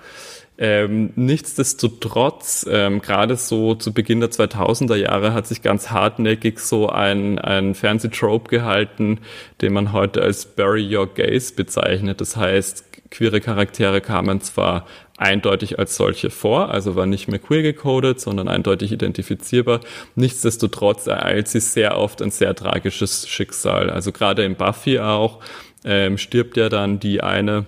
[0.59, 6.89] Ähm, nichtsdestotrotz, ähm, gerade so zu Beginn der 2000er Jahre hat sich ganz hartnäckig so
[6.89, 9.21] ein, ein Fernsehtrope gehalten,
[9.61, 12.23] den man heute als Bury Your Gaze bezeichnet.
[12.23, 14.87] Das heißt, queere Charaktere kamen zwar
[15.19, 19.81] eindeutig als solche vor, also war nicht mehr queer gecodet, sondern eindeutig identifizierbar.
[20.15, 23.91] Nichtsdestotrotz ereilt sie sehr oft ein sehr tragisches Schicksal.
[23.91, 25.41] Also gerade in Buffy auch
[25.85, 27.67] ähm, stirbt ja dann die eine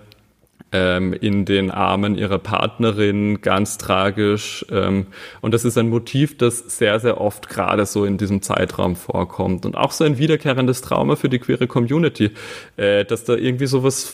[0.72, 4.66] ähm, in den Armen ihrer Partnerin, ganz tragisch.
[4.70, 5.06] Ähm,
[5.40, 9.64] und das ist ein Motiv, das sehr, sehr oft gerade so in diesem Zeitraum vorkommt.
[9.64, 12.30] Und auch so ein wiederkehrendes Trauma für die queere Community,
[12.76, 14.12] äh, dass da irgendwie sowas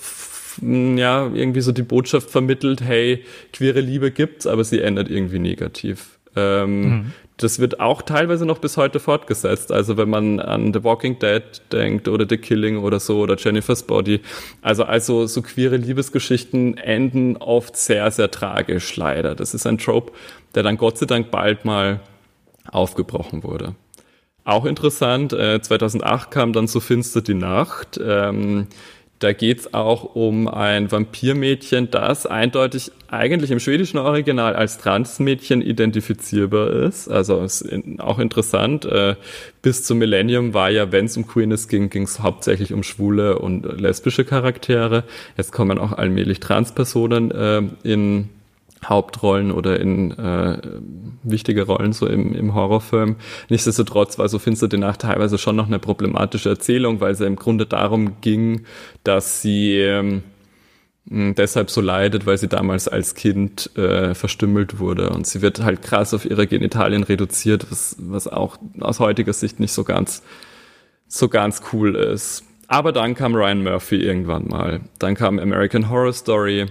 [0.63, 6.19] ja, irgendwie so die Botschaft vermittelt, hey, queere Liebe gibt's, aber sie ändert irgendwie negativ.
[6.37, 9.73] Ähm, mhm das wird auch teilweise noch bis heute fortgesetzt.
[9.73, 11.43] Also wenn man an The Walking Dead
[11.73, 14.21] denkt oder The Killing oder so oder Jennifer's Body.
[14.63, 19.35] Also, also so queere Liebesgeschichten enden oft sehr, sehr tragisch leider.
[19.35, 20.13] Das ist ein Trope,
[20.55, 22.01] der dann Gott sei Dank bald mal
[22.71, 23.75] aufgebrochen wurde.
[24.45, 27.99] Auch interessant, äh, 2008 kam dann So finster die Nacht.
[28.03, 28.69] Ähm,
[29.21, 35.63] Da geht es auch um ein Vampirmädchen, das eindeutig eigentlich im schwedischen Original als Transmädchen
[35.63, 37.09] identifizierbar ist.
[37.09, 37.65] Also ist
[37.99, 38.85] auch interessant.
[38.85, 39.15] Äh,
[39.63, 43.39] bis zum Millennium war ja, wenn es um Queerness ging, ging es hauptsächlich um schwule
[43.39, 45.05] und lesbische Charaktere.
[45.37, 48.31] Jetzt kommen auch allmählich Transpersonen äh, in
[48.89, 50.59] Hauptrollen oder in äh,
[51.23, 53.17] wichtige Rollen so im, im Horrorfilm.
[53.49, 57.27] Nichtsdestotrotz war so Finster die Nacht teilweise schon noch eine problematische Erzählung, weil es ja
[57.27, 58.65] im Grunde darum ging,
[59.03, 60.23] dass sie ähm,
[61.07, 65.83] deshalb so leidet, weil sie damals als Kind äh, verstümmelt wurde und sie wird halt
[65.83, 70.23] krass auf ihre Genitalien reduziert, was, was auch aus heutiger Sicht nicht so ganz
[71.07, 72.45] so ganz cool ist.
[72.67, 74.81] Aber dann kam Ryan Murphy irgendwann mal.
[74.99, 76.67] Dann kam American Horror Story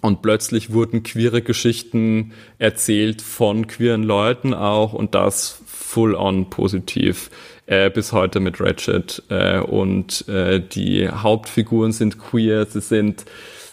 [0.00, 7.30] und plötzlich wurden queere Geschichten erzählt von queeren Leuten auch und das full on positiv
[7.66, 9.22] äh, bis heute mit Ratchet.
[9.28, 13.24] Äh, und äh, die Hauptfiguren sind queer, sie sind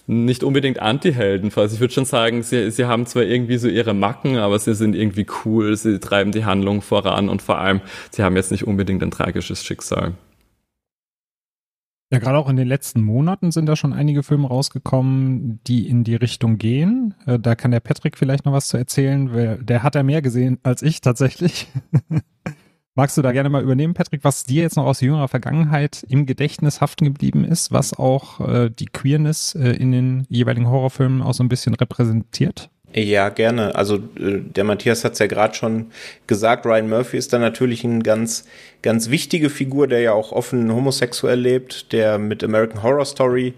[0.07, 1.51] nicht unbedingt Anti-Helden.
[1.55, 4.73] Also ich würde schon sagen, sie, sie haben zwar irgendwie so ihre Macken, aber sie
[4.73, 8.65] sind irgendwie cool, sie treiben die Handlung voran und vor allem, sie haben jetzt nicht
[8.65, 10.13] unbedingt ein tragisches Schicksal.
[12.09, 16.05] Ja, gerade auch in den letzten Monaten sind da schon einige Filme rausgekommen, die in
[16.05, 17.15] die Richtung gehen.
[17.25, 19.65] Äh, da kann der Patrick vielleicht noch was zu erzählen.
[19.65, 21.67] Der hat ja mehr gesehen als ich tatsächlich.
[22.95, 26.25] Magst du da gerne mal übernehmen, Patrick, was dir jetzt noch aus jüngerer Vergangenheit im
[26.25, 31.35] Gedächtnis haften geblieben ist, was auch äh, die Queerness äh, in den jeweiligen Horrorfilmen auch
[31.35, 32.71] so ein bisschen repräsentiert?
[32.93, 33.75] Ja, gerne.
[33.75, 35.91] Also der Matthias hat es ja gerade schon
[36.25, 38.45] gesagt, Ryan Murphy ist da natürlich ein ganz,
[38.81, 43.53] ganz wichtige Figur, der ja auch offen homosexuell lebt, der mit American Horror Story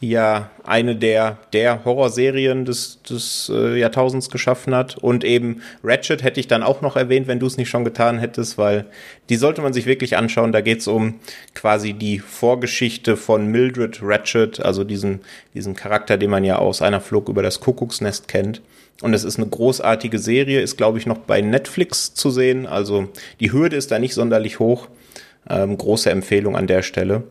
[0.00, 4.98] ja eine der, der Horrorserien des, des äh, Jahrtausends geschaffen hat.
[4.98, 8.18] Und eben Ratchet hätte ich dann auch noch erwähnt, wenn du es nicht schon getan
[8.18, 8.86] hättest, weil
[9.28, 10.52] die sollte man sich wirklich anschauen.
[10.52, 11.20] Da geht es um
[11.54, 15.20] quasi die Vorgeschichte von Mildred Ratchet, also diesen,
[15.54, 18.60] diesen Charakter, den man ja aus einer Flug über das Kuckucksnest kennt.
[19.02, 22.66] Und es ist eine großartige Serie, ist, glaube ich, noch bei Netflix zu sehen.
[22.66, 23.08] Also
[23.40, 24.88] die Hürde ist da nicht sonderlich hoch.
[25.50, 27.24] Ähm, große Empfehlung an der Stelle.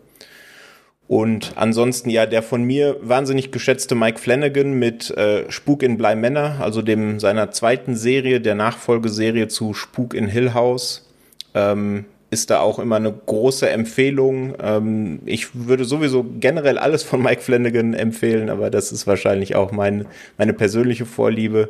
[1.07, 6.15] Und ansonsten ja der von mir wahnsinnig geschätzte Mike Flanagan mit äh, Spuk in Bly
[6.15, 11.10] Manor, also dem seiner zweiten Serie, der Nachfolgeserie zu Spuk in Hill House.
[11.53, 14.56] Ähm, ist da auch immer eine große Empfehlung.
[14.63, 19.72] Ähm, ich würde sowieso generell alles von Mike Flanagan empfehlen, aber das ist wahrscheinlich auch
[19.72, 20.06] mein,
[20.38, 21.70] meine persönliche Vorliebe.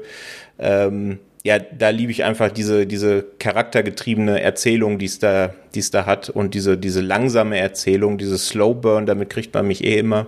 [0.60, 6.06] Ähm, ja, da liebe ich einfach diese, diese charaktergetriebene Erzählung, die es da, es da
[6.06, 10.28] hat und diese, diese langsame Erzählung, diese Slow Burn, damit kriegt man mich eh immer.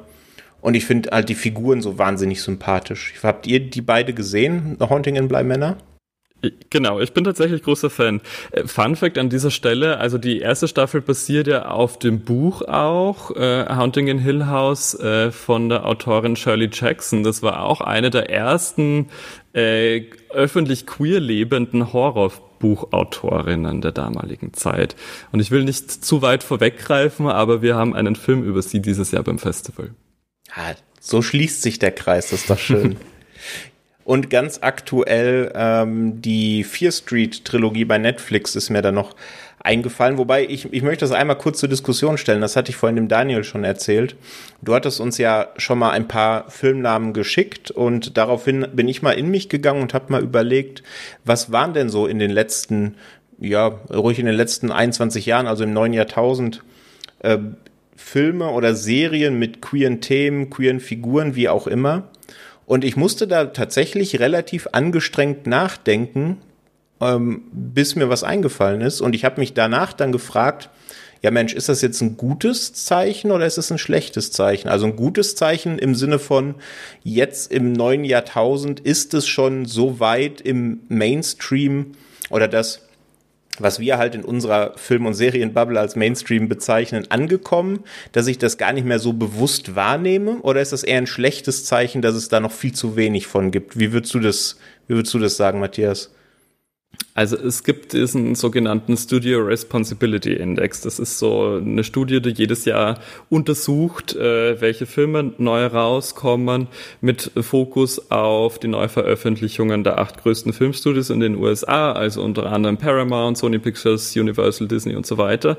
[0.62, 3.14] Und ich finde halt die Figuren so wahnsinnig sympathisch.
[3.22, 5.78] Habt ihr die beide gesehen, The Haunting in Bly Manor?
[6.70, 8.22] Genau, ich bin tatsächlich großer Fan.
[8.52, 12.62] Äh, Fun Fact an dieser Stelle, also die erste Staffel basiert ja auf dem Buch
[12.64, 17.24] auch, äh, Haunting in Hill House äh, von der Autorin Shirley Jackson.
[17.24, 19.08] Das war auch eine der ersten
[19.54, 24.96] äh, öffentlich queer lebenden Horrorbuchautorinnen der damaligen Zeit.
[25.32, 29.12] Und ich will nicht zu weit vorweggreifen, aber wir haben einen Film über sie dieses
[29.12, 29.92] Jahr beim Festival.
[30.54, 32.98] Ah, so schließt sich der Kreis, das ist doch schön.
[34.06, 39.16] Und ganz aktuell ähm, die Fear Street Trilogie bei Netflix ist mir da noch
[39.64, 40.18] eingefallen.
[40.18, 42.42] Wobei ich, ich möchte das einmal kurz zur Diskussion stellen.
[42.42, 44.16] Das hatte ich vorhin dem Daniel schon erzählt.
[44.62, 49.14] Du hattest uns ja schon mal ein paar Filmnamen geschickt und daraufhin bin ich mal
[49.14, 50.84] in mich gegangen und habe mal überlegt,
[51.24, 52.96] was waren denn so in den letzten,
[53.40, 56.62] ja, ruhig in den letzten 21 Jahren, also im neuen Jahrtausend,
[57.20, 57.38] äh,
[57.96, 62.10] Filme oder Serien mit queeren Themen, queeren Figuren, wie auch immer.
[62.66, 66.42] Und ich musste da tatsächlich relativ angestrengt nachdenken,
[67.02, 69.02] ähm, bis mir was eingefallen ist.
[69.02, 70.70] Und ich habe mich danach dann gefragt,
[71.22, 74.68] ja Mensch, ist das jetzt ein gutes Zeichen oder ist es ein schlechtes Zeichen?
[74.68, 76.56] Also ein gutes Zeichen im Sinne von,
[77.04, 81.94] jetzt im neuen Jahrtausend ist es schon so weit im Mainstream
[82.30, 82.83] oder das
[83.60, 88.58] was wir halt in unserer Film- und Serienbubble als Mainstream bezeichnen, angekommen, dass ich das
[88.58, 90.42] gar nicht mehr so bewusst wahrnehme?
[90.42, 93.52] Oder ist das eher ein schlechtes Zeichen, dass es da noch viel zu wenig von
[93.52, 93.78] gibt?
[93.78, 96.12] Wie würdest du das, wie würdest du das sagen, Matthias?
[97.16, 100.82] Also es gibt diesen sogenannten Studio Responsibility Index.
[100.82, 103.00] Das ist so eine Studie, die jedes Jahr
[103.30, 106.68] untersucht, äh, welche Filme neu rauskommen,
[107.02, 112.78] mit Fokus auf die Neuveröffentlichungen der acht größten Filmstudios in den USA, also unter anderem
[112.78, 115.58] Paramount, Sony Pictures, Universal, Disney und so weiter.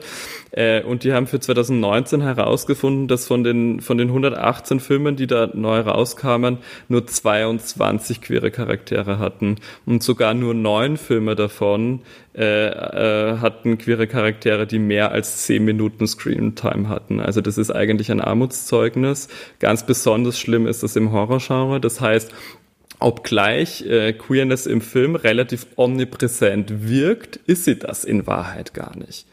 [0.51, 5.27] Äh, und die haben für 2019 herausgefunden, dass von den, von den 118 Filmen, die
[5.27, 12.01] da neu rauskamen, nur 22 queere Charaktere hatten und sogar nur neun Filme Filme davon
[12.35, 17.21] äh, äh, hatten queere Charaktere, die mehr als zehn Minuten Screentime hatten.
[17.21, 19.29] Also das ist eigentlich ein Armutszeugnis.
[19.61, 21.81] Ganz besonders schlimm ist das im Horrorgenre.
[21.81, 22.33] Das heißt,
[22.99, 29.27] obgleich äh, Queerness im Film relativ omnipräsent wirkt, ist sie das in Wahrheit gar nicht.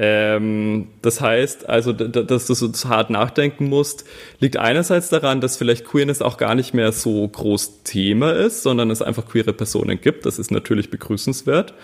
[0.00, 4.04] Ähm, das heißt also, dass du so hart nachdenken musst,
[4.38, 8.92] liegt einerseits daran, dass vielleicht Queerness auch gar nicht mehr so groß Thema ist, sondern
[8.92, 10.24] es einfach queere Personen gibt.
[10.24, 11.74] Das ist natürlich begrüßenswert.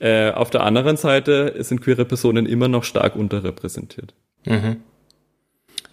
[0.00, 4.12] Äh, auf der anderen Seite sind queere Personen immer noch stark unterrepräsentiert.
[4.44, 4.82] Mhm.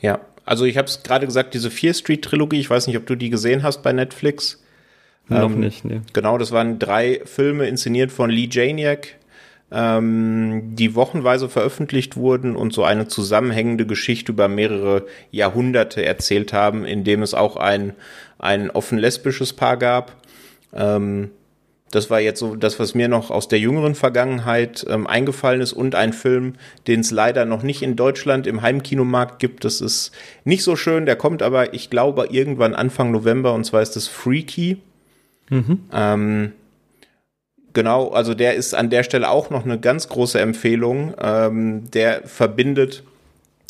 [0.01, 3.05] Ja, also ich habe es gerade gesagt, diese Fear Street Trilogie, ich weiß nicht, ob
[3.05, 4.61] du die gesehen hast bei Netflix.
[5.29, 6.01] Noch ähm, nicht, ne.
[6.11, 9.18] Genau, das waren drei Filme inszeniert von Lee Janiak,
[9.71, 16.85] ähm, die wochenweise veröffentlicht wurden und so eine zusammenhängende Geschichte über mehrere Jahrhunderte erzählt haben,
[16.85, 17.93] in dem es auch ein,
[18.39, 20.15] ein offen lesbisches Paar gab.
[20.73, 21.31] Ähm,
[21.91, 25.73] das war jetzt so das, was mir noch aus der jüngeren Vergangenheit ähm, eingefallen ist
[25.73, 26.53] und ein Film,
[26.87, 29.65] den es leider noch nicht in Deutschland im Heimkinomarkt gibt.
[29.65, 30.11] Das ist
[30.43, 31.05] nicht so schön.
[31.07, 34.77] Der kommt aber, ich glaube, irgendwann Anfang November und zwar ist das Freaky.
[35.49, 35.79] Mhm.
[35.91, 36.51] Ähm,
[37.73, 41.13] Genau, also der ist an der Stelle auch noch eine ganz große Empfehlung.
[41.21, 43.03] Ähm, der verbindet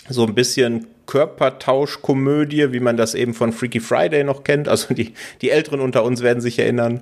[0.08, 4.68] so ein bisschen Körpertauschkomödie, wie man das eben von Freaky Friday noch kennt.
[4.68, 7.02] Also die, die Älteren unter uns werden sich erinnern.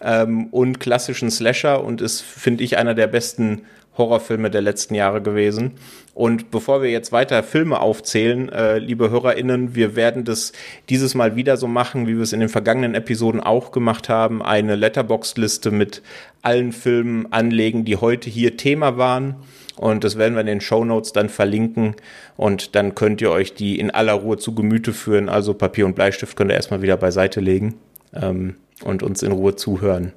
[0.00, 3.62] Ähm, und klassischen Slasher und ist, finde ich, einer der besten
[3.98, 5.72] Horrorfilme der letzten Jahre gewesen.
[6.14, 10.52] Und bevor wir jetzt weiter Filme aufzählen, äh, liebe HörerInnen, wir werden das
[10.88, 14.42] dieses Mal wieder so machen, wie wir es in den vergangenen Episoden auch gemacht haben,
[14.42, 16.02] eine Letterboxd-Liste mit
[16.42, 19.36] allen Filmen anlegen, die heute hier Thema waren.
[19.76, 21.94] Und das werden wir in den Show Notes dann verlinken.
[22.36, 25.28] Und dann könnt ihr euch die in aller Ruhe zu Gemüte führen.
[25.28, 27.74] Also Papier und Bleistift könnt ihr erstmal wieder beiseite legen
[28.12, 30.12] ähm, und uns in Ruhe zuhören.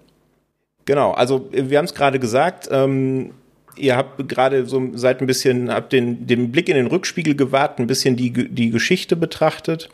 [0.85, 3.31] Genau, also wir haben es gerade gesagt, ähm,
[3.77, 7.79] ihr habt gerade so seit ein bisschen, habt den, den Blick in den Rückspiegel gewagt,
[7.79, 9.89] ein bisschen die, die Geschichte betrachtet.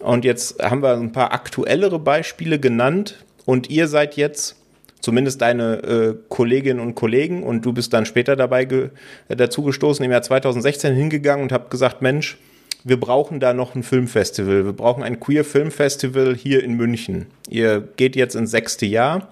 [0.00, 3.24] Und jetzt haben wir ein paar aktuellere Beispiele genannt.
[3.44, 4.56] Und ihr seid jetzt,
[5.00, 8.90] zumindest deine äh, Kolleginnen und Kollegen, und du bist dann später dabei ge,
[9.28, 12.38] äh, dazu gestoßen, im Jahr 2016 hingegangen und habt gesagt, Mensch,
[12.84, 14.64] wir brauchen da noch ein Filmfestival.
[14.64, 17.26] Wir brauchen ein Queer Filmfestival hier in München.
[17.48, 19.28] Ihr geht jetzt ins sechste Jahr.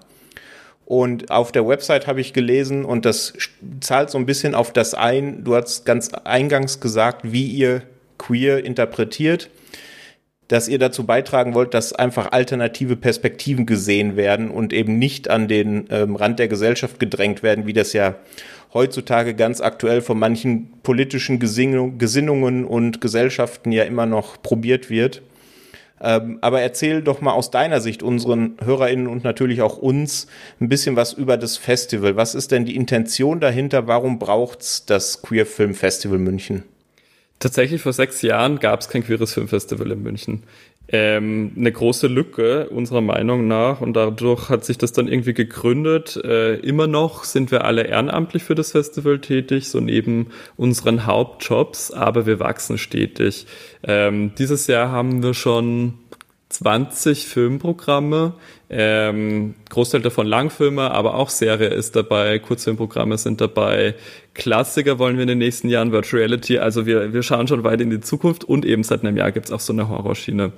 [0.86, 3.32] Und auf der Website habe ich gelesen, und das
[3.80, 7.82] zahlt so ein bisschen auf das ein, du hast ganz eingangs gesagt, wie ihr
[8.18, 9.48] queer interpretiert,
[10.48, 15.48] dass ihr dazu beitragen wollt, dass einfach alternative Perspektiven gesehen werden und eben nicht an
[15.48, 18.16] den ähm, Rand der Gesellschaft gedrängt werden, wie das ja
[18.74, 25.22] heutzutage ganz aktuell von manchen politischen Gesinnungen und Gesellschaften ja immer noch probiert wird.
[26.00, 30.26] Ähm, aber erzähl doch mal aus deiner Sicht unseren HörerInnen und natürlich auch uns
[30.60, 32.16] ein bisschen was über das Festival.
[32.16, 33.86] Was ist denn die Intention dahinter?
[33.86, 36.64] Warum braucht's das Queer Film Festival München?
[37.38, 40.44] Tatsächlich vor sechs Jahren gab es kein queeres Filmfestival in München
[40.88, 46.16] ähm, eine große Lücke unserer Meinung nach und dadurch hat sich das dann irgendwie gegründet.
[46.22, 51.90] Äh, immer noch sind wir alle ehrenamtlich für das Festival tätig, so neben unseren Hauptjobs,
[51.90, 53.46] aber wir wachsen stetig.
[53.82, 55.94] Ähm, dieses Jahr haben wir schon
[56.50, 58.34] 20 Filmprogramme,
[58.70, 63.94] ähm, Großteil davon Langfilme, aber auch Serie ist dabei, Kurzfilmprogramme sind dabei,
[64.34, 67.80] Klassiker wollen wir in den nächsten Jahren, Virtual Reality, also wir, wir schauen schon weit
[67.80, 70.52] in die Zukunft und eben seit einem Jahr gibt's auch so eine Horrorschiene.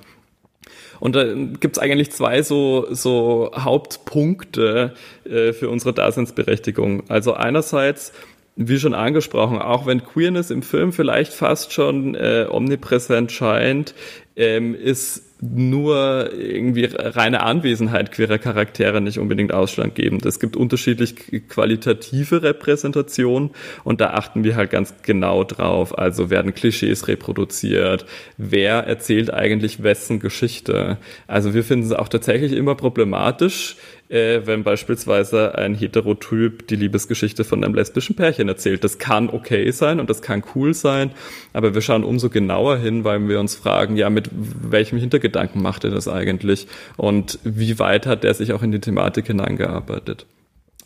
[0.99, 4.93] Und da gibt's eigentlich zwei so, so Hauptpunkte
[5.25, 7.09] äh, für unsere Daseinsberechtigung.
[7.09, 8.13] Also einerseits
[8.57, 13.93] wie schon angesprochen, auch wenn Queerness im Film vielleicht fast schon äh, omnipräsent scheint,
[14.35, 20.25] ähm, ist nur irgendwie reine Anwesenheit queerer Charaktere nicht unbedingt ausschlaggebend.
[20.25, 23.51] Es gibt unterschiedlich qualitative Repräsentationen
[23.83, 25.97] und da achten wir halt ganz genau drauf.
[25.97, 28.05] Also werden Klischees reproduziert?
[28.37, 30.97] Wer erzählt eigentlich wessen Geschichte?
[31.27, 33.75] Also wir finden es auch tatsächlich immer problematisch,
[34.09, 38.83] äh, wenn beispielsweise ein Heterotyp die Liebesgeschichte von einem lesbischen Pärchen erzählt.
[38.83, 41.11] Das kann okay sein und das kann cool sein,
[41.53, 45.83] aber wir schauen umso genauer hin, weil wir uns fragen, ja, mit welchem Hintergedanken macht
[45.83, 50.25] er das eigentlich und wie weit hat er sich auch in die Thematik hineingearbeitet.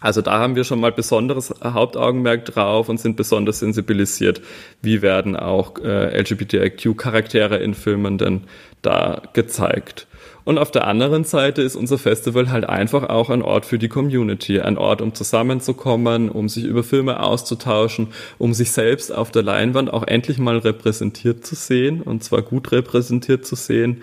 [0.02, 4.42] Also da haben wir schon mal besonderes Hauptaugenmerk drauf und sind besonders sensibilisiert,
[4.82, 8.42] wie werden auch äh, LGBTIQ-Charaktere in Filmen denn
[8.82, 10.08] da gezeigt.
[10.52, 13.88] Und auf der anderen Seite ist unser Festival halt einfach auch ein Ort für die
[13.88, 19.44] Community, ein Ort, um zusammenzukommen, um sich über Filme auszutauschen, um sich selbst auf der
[19.44, 24.02] Leinwand auch endlich mal repräsentiert zu sehen und zwar gut repräsentiert zu sehen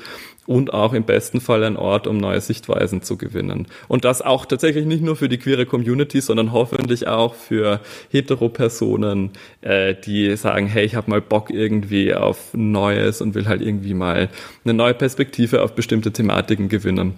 [0.48, 3.66] und auch im besten Fall ein Ort, um neue Sichtweisen zu gewinnen.
[3.86, 7.80] Und das auch tatsächlich nicht nur für die queere Community, sondern hoffentlich auch für
[8.10, 13.60] Hetero-Personen, äh, die sagen, hey, ich habe mal Bock irgendwie auf Neues und will halt
[13.60, 14.30] irgendwie mal
[14.64, 17.14] eine neue Perspektive auf bestimmte Thematiken gewinnen,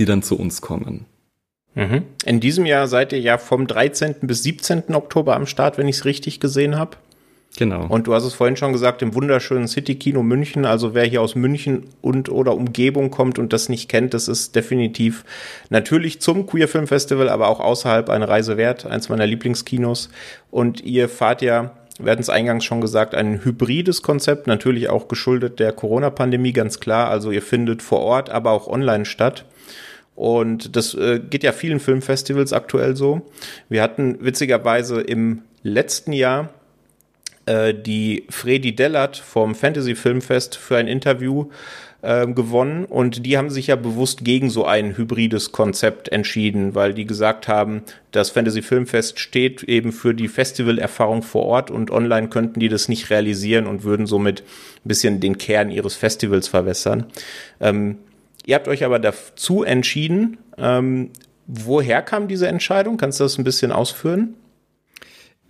[0.00, 1.06] die dann zu uns kommen.
[1.76, 2.02] Mhm.
[2.24, 4.16] In diesem Jahr seid ihr ja vom 13.
[4.22, 4.94] bis 17.
[4.96, 6.96] Oktober am Start, wenn ich es richtig gesehen habe.
[7.56, 7.86] Genau.
[7.86, 10.64] Und du hast es vorhin schon gesagt, im wunderschönen City Kino München.
[10.64, 14.56] Also wer hier aus München und oder Umgebung kommt und das nicht kennt, das ist
[14.56, 15.24] definitiv
[15.70, 18.86] natürlich zum Queer Film Festival, aber auch außerhalb eine Reise wert.
[18.86, 20.10] Eins meiner Lieblingskinos.
[20.50, 25.06] Und ihr fahrt ja, wir hatten es eingangs schon gesagt, ein hybrides Konzept, natürlich auch
[25.06, 27.08] geschuldet der Corona-Pandemie, ganz klar.
[27.08, 29.44] Also ihr findet vor Ort, aber auch online statt.
[30.16, 33.22] Und das äh, geht ja vielen Filmfestivals aktuell so.
[33.68, 36.50] Wir hatten witzigerweise im letzten Jahr
[37.46, 41.50] äh, die Fredi Dellert vom Fantasy Filmfest für ein Interview
[42.04, 46.94] äh, gewonnen und die haben sich ja bewusst gegen so ein hybrides Konzept entschieden, weil
[46.94, 47.82] die gesagt haben,
[48.12, 52.88] das Fantasy Filmfest steht eben für die Festivalerfahrung vor Ort und online könnten die das
[52.88, 57.06] nicht realisieren und würden somit ein bisschen den Kern ihres Festivals verwässern.
[57.60, 57.98] Ähm,
[58.44, 60.36] ihr habt euch aber dazu entschieden.
[60.58, 61.10] Ähm,
[61.46, 62.96] woher kam diese Entscheidung?
[62.96, 64.34] Kannst du das ein bisschen ausführen?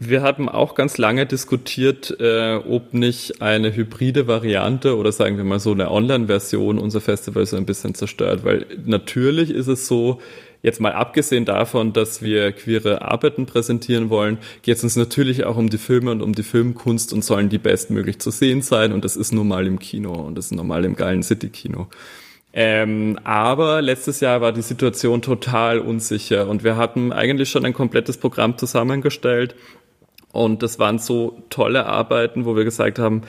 [0.09, 5.45] Wir haben auch ganz lange diskutiert, äh, ob nicht eine hybride Variante oder sagen wir
[5.45, 10.21] mal so eine Online-Version unser Festival so ein bisschen zerstört, weil natürlich ist es so,
[10.63, 15.57] jetzt mal abgesehen davon, dass wir queere Arbeiten präsentieren wollen, geht es uns natürlich auch
[15.57, 19.05] um die Filme und um die Filmkunst und sollen die bestmöglich zu sehen sein und
[19.05, 21.89] das ist normal im Kino und das ist normal im geilen City-Kino.
[22.57, 27.73] Ähm, aber letztes Jahr war die Situation total unsicher und wir hatten eigentlich schon ein
[27.73, 29.57] komplettes Programm zusammengestellt
[30.35, 33.23] und das waren so tolle Arbeiten, wo wir gesagt haben,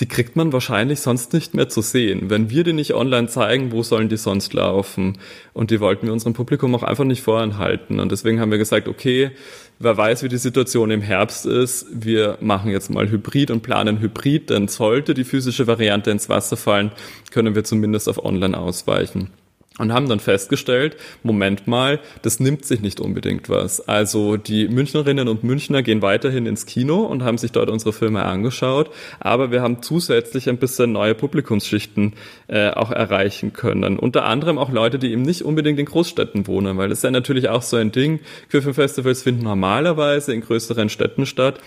[0.00, 2.28] die kriegt man wahrscheinlich sonst nicht mehr zu sehen.
[2.28, 5.18] Wenn wir die nicht online zeigen, wo sollen die sonst laufen?
[5.54, 8.00] Und die wollten wir unserem Publikum auch einfach nicht voranhalten.
[8.00, 9.30] Und deswegen haben wir gesagt, okay,
[9.78, 14.00] wer weiß, wie die Situation im Herbst ist, wir machen jetzt mal Hybrid und planen
[14.00, 16.92] Hybrid, denn sollte die physische Variante ins Wasser fallen,
[17.30, 19.30] können wir zumindest auf online ausweichen
[19.78, 23.86] und haben dann festgestellt, Moment mal, das nimmt sich nicht unbedingt was.
[23.88, 28.24] Also die Münchnerinnen und Münchner gehen weiterhin ins Kino und haben sich dort unsere Filme
[28.24, 32.14] angeschaut, aber wir haben zusätzlich ein bisschen neue Publikumsschichten
[32.48, 33.98] äh, auch erreichen können.
[33.98, 37.10] Unter anderem auch Leute, die eben nicht unbedingt in Großstädten wohnen, weil das ist ja
[37.10, 38.20] natürlich auch so ein Ding.
[38.50, 41.60] Queerfilmfestivals finden normalerweise in größeren Städten statt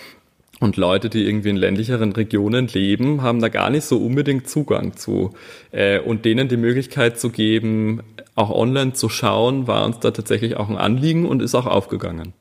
[0.60, 4.95] und Leute, die irgendwie in ländlicheren Regionen leben, haben da gar nicht so unbedingt Zugang
[4.95, 5.34] zu.
[5.72, 8.01] Äh, und denen die Möglichkeit zu geben,
[8.36, 12.34] auch online zu schauen, war uns da tatsächlich auch ein Anliegen und ist auch aufgegangen.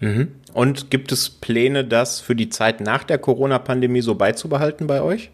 [0.00, 0.28] Mhm.
[0.52, 5.30] Und gibt es Pläne, das für die Zeit nach der Corona-Pandemie so beizubehalten bei euch?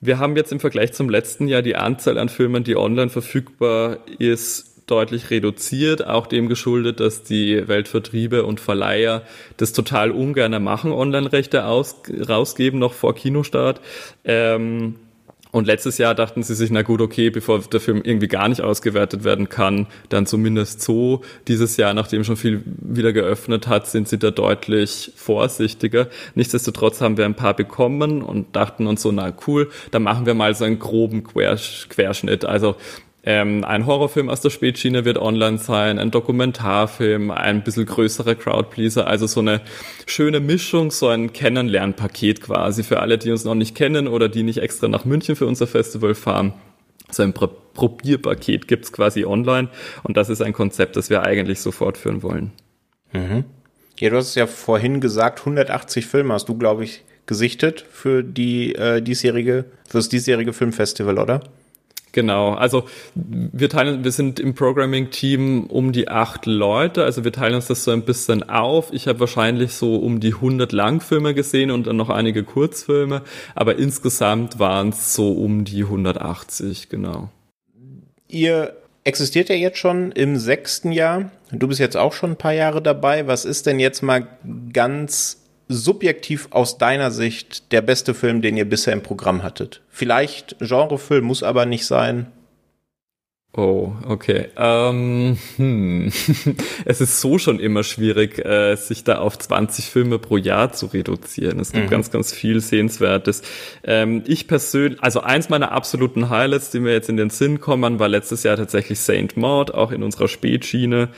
[0.00, 3.98] Wir haben jetzt im Vergleich zum letzten Jahr die Anzahl an Filmen, die online verfügbar
[4.18, 9.22] ist, deutlich reduziert, auch dem geschuldet, dass die Weltvertriebe und Verleiher
[9.56, 13.80] das total ungern machen, Online-Rechte rausgeben, noch vor Kinostart.
[14.24, 14.96] Ähm,
[15.50, 18.60] und letztes Jahr dachten sie sich, na gut, okay, bevor der Film irgendwie gar nicht
[18.60, 21.22] ausgewertet werden kann, dann zumindest so.
[21.46, 26.08] Dieses Jahr, nachdem schon viel wieder geöffnet hat, sind sie da deutlich vorsichtiger.
[26.34, 30.34] Nichtsdestotrotz haben wir ein paar bekommen und dachten uns so, na cool, dann machen wir
[30.34, 32.44] mal so einen groben Querschnitt.
[32.44, 32.76] Also
[33.28, 39.06] ähm, ein Horrorfilm aus der Spätschiene wird online sein, ein Dokumentarfilm, ein bisschen größerer Crowdpleaser,
[39.06, 39.60] also so eine
[40.06, 44.42] schöne Mischung, so ein Kennenlernpaket quasi für alle, die uns noch nicht kennen oder die
[44.42, 46.54] nicht extra nach München für unser Festival fahren.
[47.10, 49.68] So ein Pro Probierpaket gibt's quasi online
[50.04, 52.52] und das ist ein Konzept, das wir eigentlich so fortführen wollen.
[53.12, 53.44] Mhm.
[53.98, 58.24] Ja, du hast es ja vorhin gesagt, 180 Filme hast du, glaube ich, gesichtet für
[58.24, 61.42] die äh, diesjährige, fürs diesjährige Filmfestival, oder?
[62.12, 62.84] Genau, also
[63.14, 67.84] wir teilen, wir sind im Programming-Team um die acht Leute, also wir teilen uns das
[67.84, 68.92] so ein bisschen auf.
[68.92, 73.22] Ich habe wahrscheinlich so um die 100 Langfilme gesehen und dann noch einige Kurzfilme,
[73.54, 77.28] aber insgesamt waren es so um die 180, genau.
[78.26, 81.30] Ihr existiert ja jetzt schon im sechsten Jahr.
[81.50, 83.26] Du bist jetzt auch schon ein paar Jahre dabei.
[83.26, 84.26] Was ist denn jetzt mal
[84.72, 89.82] ganz subjektiv aus deiner Sicht der beste Film, den ihr bisher im Programm hattet?
[89.88, 92.32] Vielleicht Genrefilm, muss aber nicht sein.
[93.54, 94.48] Oh, okay.
[94.56, 96.12] Ähm, hm.
[96.84, 100.86] es ist so schon immer schwierig, äh, sich da auf 20 Filme pro Jahr zu
[100.86, 101.58] reduzieren.
[101.58, 101.90] Es gibt mhm.
[101.90, 103.42] ganz, ganz viel Sehenswertes.
[103.82, 107.98] Ähm, ich persönlich, also eins meiner absoluten Highlights, die mir jetzt in den Sinn kommen,
[107.98, 111.08] war letztes Jahr tatsächlich Saint Maud, auch in unserer Spätschiene.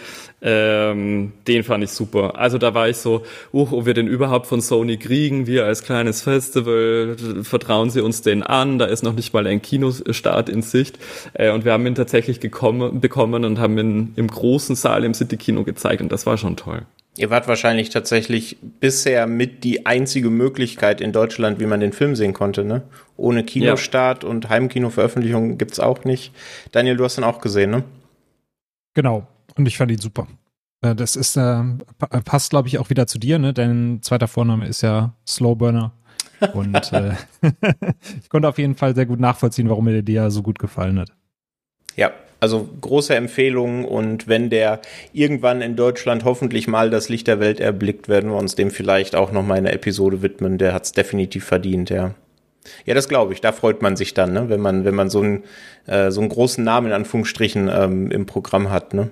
[0.43, 2.39] Ähm, den fand ich super.
[2.39, 5.83] Also da war ich so, uh, ob wir den überhaupt von Sony kriegen, wir als
[5.83, 10.63] kleines Festival, vertrauen sie uns den an, da ist noch nicht mal ein Kinostart in
[10.63, 10.99] Sicht.
[11.35, 15.13] Äh, und wir haben ihn tatsächlich gekommen, bekommen und haben ihn im großen Saal im
[15.13, 16.83] City-Kino gezeigt und das war schon toll.
[17.17, 22.15] Ihr wart wahrscheinlich tatsächlich bisher mit die einzige Möglichkeit in Deutschland, wie man den Film
[22.15, 22.83] sehen konnte, ne?
[23.17, 24.31] Ohne Kinostart ja.
[24.31, 26.33] und Heimkinoveröffentlichung gibt's auch nicht.
[26.73, 27.85] Daniel, du hast ihn auch gesehen, ne?
[28.95, 29.27] Genau.
[29.61, 30.27] Und ich fand ihn super.
[30.81, 31.63] Äh, das ist, äh,
[32.25, 33.53] passt, glaube ich, auch wieder zu dir, ne?
[33.53, 35.93] Dein zweiter Vorname ist ja Slowburner.
[36.55, 37.13] Und äh,
[38.23, 41.11] ich konnte auf jeden Fall sehr gut nachvollziehen, warum er dir so gut gefallen hat.
[41.95, 44.81] Ja, also große Empfehlung und wenn der
[45.13, 49.15] irgendwann in Deutschland hoffentlich mal das Licht der Welt erblickt, werden wir uns dem vielleicht
[49.15, 50.57] auch noch mal eine Episode widmen.
[50.57, 52.15] Der hat es definitiv verdient, ja.
[52.87, 53.43] Ja, das glaube ich.
[53.43, 54.49] Da freut man sich dann, ne?
[54.49, 55.45] wenn man wenn man so einen
[55.85, 59.11] äh, so einen großen Namen in Anführungsstrichen ähm, im Programm hat, ne?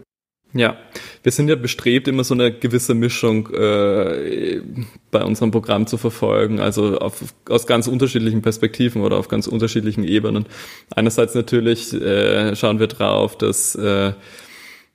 [0.55, 0.78] Ja,
[1.22, 4.62] wir sind ja bestrebt, immer so eine gewisse Mischung äh,
[5.11, 10.05] bei unserem Programm zu verfolgen, also auf, aus ganz unterschiedlichen Perspektiven oder auf ganz unterschiedlichen
[10.05, 10.46] Ebenen.
[10.94, 14.14] Einerseits natürlich äh, schauen wir drauf, dass äh,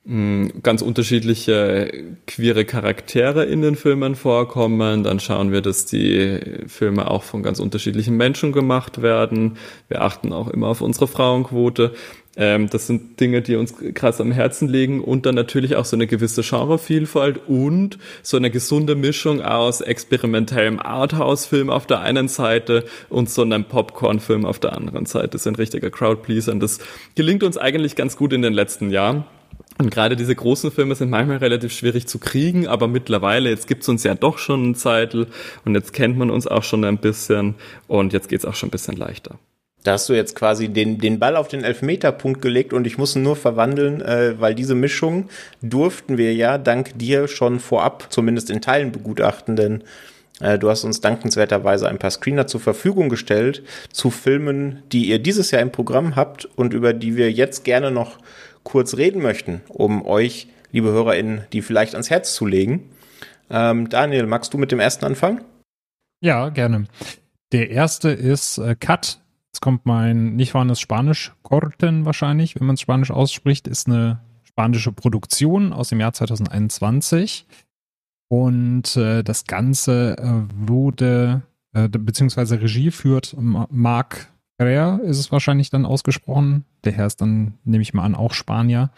[0.06, 5.02] ganz unterschiedliche queere Charaktere in den Filmen vorkommen.
[5.02, 9.56] Dann schauen wir, dass die Filme auch von ganz unterschiedlichen Menschen gemacht werden.
[9.88, 11.94] Wir achten auch immer auf unsere Frauenquote.
[12.36, 15.96] Ähm, das sind Dinge, die uns krass am Herzen liegen und dann natürlich auch so
[15.96, 22.84] eine gewisse Genrevielfalt und so eine gesunde Mischung aus experimentellem Arthouse-Film auf der einen Seite
[23.08, 25.28] und so einem Popcorn-Film auf der anderen Seite.
[25.28, 26.80] Das ist ein richtiger Crowdpleaser und das
[27.14, 29.24] gelingt uns eigentlich ganz gut in den letzten Jahren.
[29.78, 33.88] Und gerade diese großen Filme sind manchmal relativ schwierig zu kriegen, aber mittlerweile, jetzt gibt's
[33.88, 35.26] uns ja doch schon einen Zeitl
[35.64, 37.56] und jetzt kennt man uns auch schon ein bisschen
[37.88, 39.38] und jetzt geht's auch schon ein bisschen leichter.
[39.82, 43.16] Da hast du jetzt quasi den, den Ball auf den Elfmeterpunkt gelegt und ich muss
[43.16, 45.28] ihn nur verwandeln, äh, weil diese Mischung
[45.60, 49.84] durften wir ja dank dir schon vorab zumindest in Teilen begutachten, denn
[50.40, 53.62] äh, du hast uns dankenswerterweise ein paar Screener zur Verfügung gestellt
[53.92, 57.90] zu Filmen, die ihr dieses Jahr im Programm habt und über die wir jetzt gerne
[57.90, 58.18] noch
[58.64, 62.90] kurz reden möchten, um euch, liebe HörerInnen, die vielleicht ans Herz zu legen.
[63.50, 65.42] Ähm, Daniel, magst du mit dem ersten anfangen?
[66.20, 66.86] Ja, gerne.
[67.52, 69.20] Der erste ist äh, Cut
[69.54, 74.18] Jetzt kommt mein nicht vorhandenes Spanisch, Corten wahrscheinlich, wenn man es Spanisch ausspricht, ist eine
[74.42, 77.46] spanische Produktion aus dem Jahr 2021.
[78.26, 81.42] Und äh, das Ganze äh, wurde,
[81.72, 84.26] äh, beziehungsweise Regie führt Marc
[84.56, 86.64] Ferrer, ist es wahrscheinlich dann ausgesprochen.
[86.84, 88.90] Der Herr ist dann, nehme ich mal an, auch Spanier.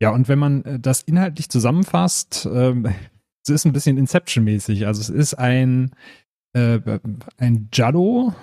[0.00, 2.74] Ja, und wenn man äh, das inhaltlich zusammenfasst, äh,
[3.42, 4.86] es ist ein bisschen Inception-mäßig.
[4.86, 5.92] Also es ist ein,
[6.52, 6.80] äh,
[7.38, 8.34] ein Giallo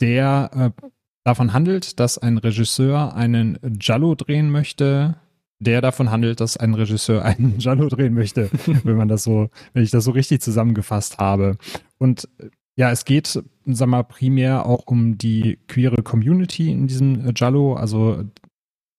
[0.00, 0.88] der äh,
[1.24, 5.16] davon handelt, dass ein Regisseur einen Giallo drehen möchte,
[5.58, 8.50] der davon handelt, dass ein Regisseur einen Giallo drehen möchte,
[8.84, 11.56] wenn man das so, wenn ich das so richtig zusammengefasst habe.
[11.98, 12.28] Und
[12.76, 17.74] ja, es geht, sag mal, primär auch um die queere Community in diesem Giallo.
[17.74, 18.24] Also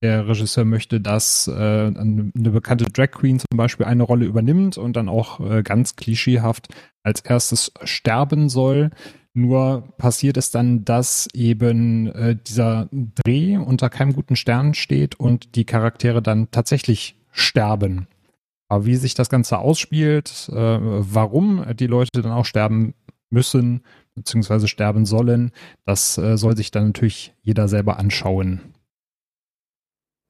[0.01, 4.95] der Regisseur möchte, dass äh, eine bekannte Drag Queen zum Beispiel eine Rolle übernimmt und
[4.95, 6.69] dann auch äh, ganz klischeehaft
[7.03, 8.89] als erstes sterben soll.
[9.33, 15.55] Nur passiert es dann, dass eben äh, dieser Dreh unter keinem guten Stern steht und
[15.55, 18.07] die Charaktere dann tatsächlich sterben.
[18.67, 22.93] Aber wie sich das Ganze ausspielt, äh, warum die Leute dann auch sterben
[23.31, 23.81] müssen,
[24.15, 25.51] beziehungsweise sterben sollen,
[25.85, 28.61] das äh, soll sich dann natürlich jeder selber anschauen.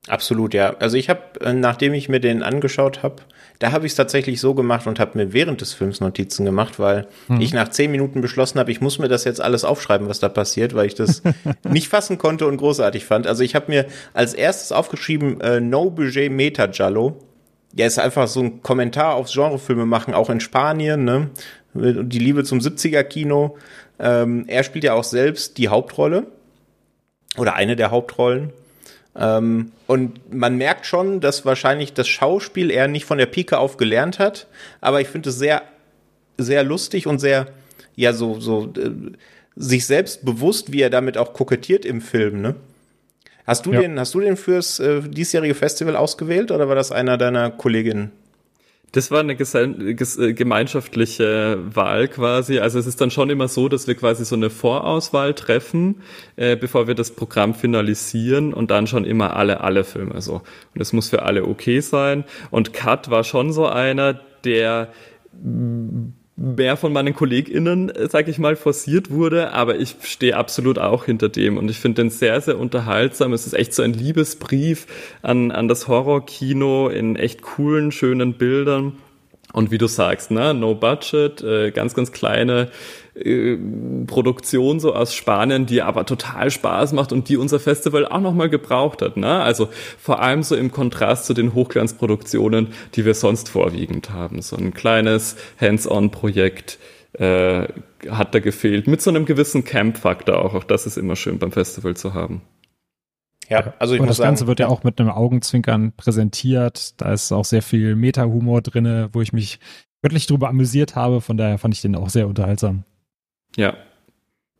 [0.08, 0.76] Absolut, ja.
[0.80, 3.18] Also ich habe, äh, nachdem ich mir den angeschaut habe,
[3.60, 6.80] da habe ich es tatsächlich so gemacht und habe mir während des Films Notizen gemacht,
[6.80, 7.40] weil hm.
[7.40, 10.30] ich nach zehn Minuten beschlossen habe, ich muss mir das jetzt alles aufschreiben, was da
[10.30, 11.22] passiert, weil ich das
[11.70, 13.28] nicht fassen konnte und großartig fand.
[13.28, 17.20] Also ich habe mir als erstes aufgeschrieben, äh, No Budget Meta Jallo.
[17.74, 21.30] Ja, ist einfach so ein Kommentar aufs Genrefilme machen, auch in Spanien, ne?
[21.74, 23.58] Die Liebe zum 70er-Kino.
[24.00, 26.28] Ähm, er spielt ja auch selbst die Hauptrolle
[27.38, 28.52] oder eine der Hauptrollen.
[29.16, 33.78] Ähm, und man merkt schon, dass wahrscheinlich das Schauspiel er nicht von der Pike auf
[33.78, 34.48] gelernt hat,
[34.80, 35.64] aber ich finde es sehr,
[36.38, 37.48] sehr lustig und sehr,
[37.96, 38.92] ja, so, so, äh,
[39.56, 42.56] sich selbst bewusst, wie er damit auch kokettiert im Film, ne?
[43.46, 43.82] Hast du ja.
[43.82, 48.12] den, hast du den fürs äh, diesjährige Festival ausgewählt oder war das einer deiner Kolleginnen?
[48.94, 52.60] Das war eine äh, gemeinschaftliche Wahl quasi.
[52.60, 56.02] Also es ist dann schon immer so, dass wir quasi so eine Vorauswahl treffen,
[56.36, 60.42] äh, bevor wir das Programm finalisieren und dann schon immer alle, alle Filme so.
[60.76, 62.26] Und es muss für alle okay sein.
[62.50, 64.90] Und Cut war schon so einer, der
[66.42, 71.06] mehr von meinen KollegInnen, äh, sag ich mal, forciert wurde, aber ich stehe absolut auch
[71.06, 73.34] hinter dem und ich finde den sehr, sehr unterhaltsam.
[73.34, 74.88] Es ist echt so ein Liebesbrief
[75.22, 78.94] an, an das Horrorkino in echt coolen, schönen Bildern.
[79.54, 82.70] Und wie du sagst, ne, no budget, äh, ganz, ganz kleine
[83.22, 83.58] äh,
[84.08, 88.50] Produktion so aus Spanien, die aber total Spaß macht und die unser Festival auch nochmal
[88.50, 89.18] gebraucht hat.
[89.18, 89.42] Ne?
[89.42, 94.42] Also vor allem so im Kontrast zu den Hochglanzproduktionen, die wir sonst vorwiegend haben.
[94.42, 96.80] So ein kleines Hands-on-Projekt
[97.14, 97.68] äh,
[98.10, 98.88] hat da gefehlt.
[98.88, 100.54] Mit so einem gewissen Camp-Faktor auch.
[100.54, 102.42] Auch das ist immer schön beim Festival zu haben.
[103.50, 107.02] Ja, also ich und muss das sagen, Ganze wird ja auch mit einem Augenzwinkern präsentiert.
[107.02, 109.60] Da ist auch sehr viel Meta-Humor drin, wo ich mich
[110.02, 111.20] wirklich drüber amüsiert habe.
[111.20, 112.86] Von daher fand ich den auch sehr unterhaltsam.
[113.56, 113.76] Ja.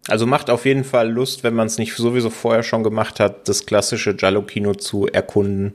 [0.08, 3.48] Also macht auf jeden Fall Lust, wenn man es nicht sowieso vorher schon gemacht hat,
[3.48, 5.74] das klassische Giallo-Kino zu erkunden,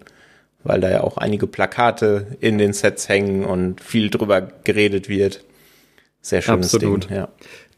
[0.65, 5.45] weil da ja auch einige Plakate in den Sets hängen und viel drüber geredet wird.
[6.21, 7.09] Sehr schönes Absolut.
[7.09, 7.29] Ding, ja.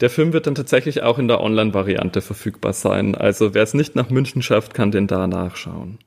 [0.01, 3.14] Der Film wird dann tatsächlich auch in der Online-Variante verfügbar sein.
[3.14, 5.99] Also wer es nicht nach München schafft, kann den da nachschauen.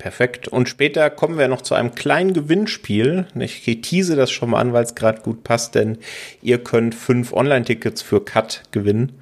[0.00, 0.48] Perfekt.
[0.48, 3.26] Und später kommen wir noch zu einem kleinen Gewinnspiel.
[3.38, 5.98] Ich tease das schon mal an, weil es gerade gut passt, denn
[6.40, 9.12] ihr könnt fünf Online-Tickets für Cut gewinnen.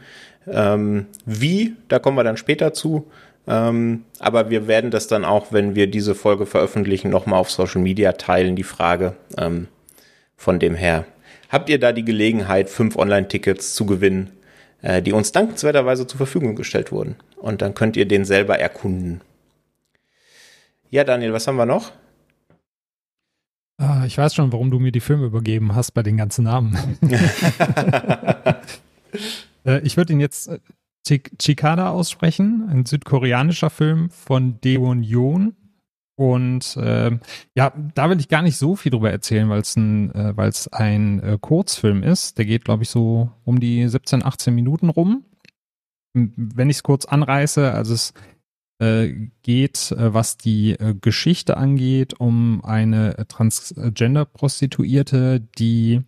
[0.47, 3.11] Ähm, wie, da kommen wir dann später zu.
[3.49, 7.83] Ähm, aber wir werden das dann auch, wenn wir diese Folge veröffentlichen, nochmal auf Social
[7.83, 9.17] Media teilen, die Frage.
[9.37, 9.67] Ähm,
[10.37, 11.07] von dem her,
[11.49, 14.31] habt ihr da die Gelegenheit, fünf Online-Tickets zu gewinnen,
[14.83, 17.17] äh, die uns dankenswerterweise zur Verfügung gestellt wurden.
[17.37, 19.23] Und dann könnt ihr den selber erkunden.
[20.91, 21.93] Ja, Daniel, was haben wir noch?
[23.77, 26.77] Ah, ich weiß schon, warum du mir die Filme übergeben hast bei den ganzen Namen.
[29.67, 30.59] äh, ich würde ihn jetzt äh,
[31.39, 35.55] Chikada aussprechen, ein südkoreanischer Film von Daewon Yoon.
[36.17, 37.17] Und äh,
[37.55, 40.69] ja, da will ich gar nicht so viel drüber erzählen, weil es ein, äh, weil's
[40.69, 42.39] ein äh, Kurzfilm ist.
[42.39, 45.25] Der geht, glaube ich, so um die 17, 18 Minuten rum.
[46.15, 48.15] Wenn ich es kurz anreiße, also es
[48.79, 56.03] geht, äh, was die äh, Geschichte angeht, um eine Transgender-Prostituierte, die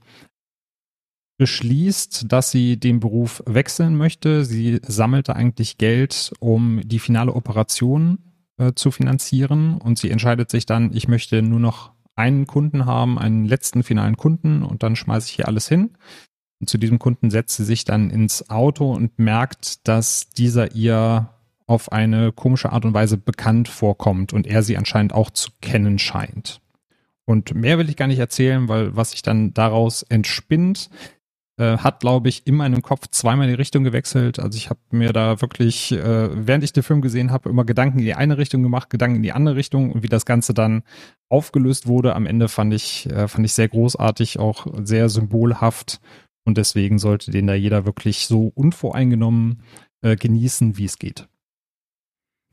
[1.37, 4.45] beschließt, dass sie den Beruf wechseln möchte.
[4.45, 8.19] Sie sammelte eigentlich Geld, um die finale Operation
[8.59, 13.19] äh, zu finanzieren und sie entscheidet sich dann, ich möchte nur noch einen Kunden haben,
[13.19, 15.97] einen letzten finalen Kunden und dann schmeiße ich hier alles hin.
[16.61, 21.31] Und zu diesem Kunden setzt sie sich dann ins Auto und merkt, dass dieser ihr
[21.71, 26.01] auf eine komische Art und Weise bekannt vorkommt und er sie anscheinend auch zu kennen
[26.01, 26.61] scheint.
[27.27, 30.91] Und mehr will ich gar nicht erzählen, weil was sich dann daraus entspinnt,
[31.59, 34.41] äh, hat, glaube ich, in meinem Kopf zweimal die Richtung gewechselt.
[34.41, 38.01] Also ich habe mir da wirklich, äh, während ich den Film gesehen habe, immer Gedanken
[38.01, 40.83] in die eine Richtung gemacht, Gedanken in die andere Richtung und wie das Ganze dann
[41.29, 42.17] aufgelöst wurde.
[42.17, 46.01] Am Ende fand ich, äh, fand ich sehr großartig, auch sehr symbolhaft.
[46.45, 49.63] Und deswegen sollte den da jeder wirklich so unvoreingenommen
[50.03, 51.29] äh, genießen, wie es geht.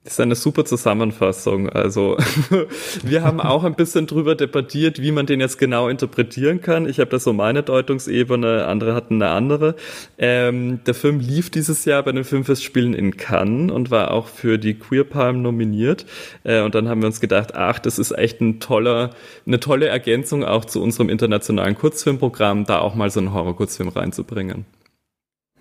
[0.08, 1.68] Das ist eine super Zusammenfassung.
[1.68, 2.16] Also
[3.04, 6.88] wir haben auch ein bisschen drüber debattiert, wie man den jetzt genau interpretieren kann.
[6.88, 9.76] Ich habe da so meine Deutungsebene, andere hatten eine andere.
[10.18, 14.58] Ähm, der Film lief dieses Jahr bei den Filmfestspielen in Cannes und war auch für
[14.58, 16.06] die Queer Palm nominiert.
[16.46, 19.10] Äh, und dann haben wir uns gedacht, ach, das ist echt ein toller,
[19.46, 24.66] eine tolle Ergänzung auch zu unserem internationalen Kurzfilmprogramm, da auch mal so einen Horror-Kurzfilm reinzubringen.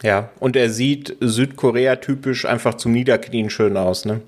[0.05, 4.21] Ja, und er sieht Südkorea-typisch einfach zum Niederknien schön aus, ne?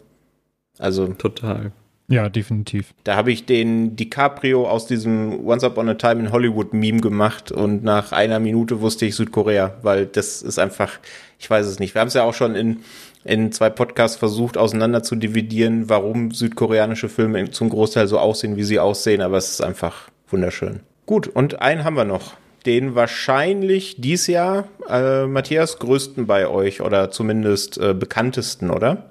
[0.78, 1.72] Also total.
[2.10, 2.94] Ja, definitiv.
[3.04, 7.52] Da habe ich den DiCaprio aus diesem Once Upon a Time in Hollywood Meme gemacht
[7.52, 10.98] und nach einer Minute wusste ich Südkorea, weil das ist einfach,
[11.38, 11.94] ich weiß es nicht.
[11.94, 12.78] Wir haben es ja auch schon in,
[13.24, 18.64] in zwei Podcasts versucht, auseinander zu dividieren, warum südkoreanische Filme zum Großteil so aussehen, wie
[18.64, 20.80] sie aussehen, aber es ist einfach wunderschön.
[21.04, 22.34] Gut, und einen haben wir noch.
[22.64, 29.10] Den wahrscheinlich dies Jahr, äh, Matthias, größten bei euch oder zumindest äh, bekanntesten, oder?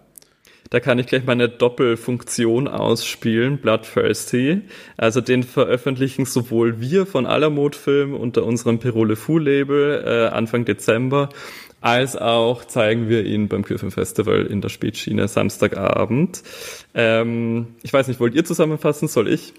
[0.69, 4.61] Da kann ich gleich meine Doppelfunktion ausspielen, Bloodthirsty.
[4.97, 10.65] Also den veröffentlichen sowohl wir von Alamod Film unter unserem Perole Fu Label äh, Anfang
[10.65, 11.29] Dezember,
[11.79, 16.43] als auch zeigen wir ihn beim Queerfilm Festival in der Spätschiene Samstagabend.
[16.93, 19.07] Ähm, ich weiß nicht, wollt ihr zusammenfassen?
[19.07, 19.53] Soll ich?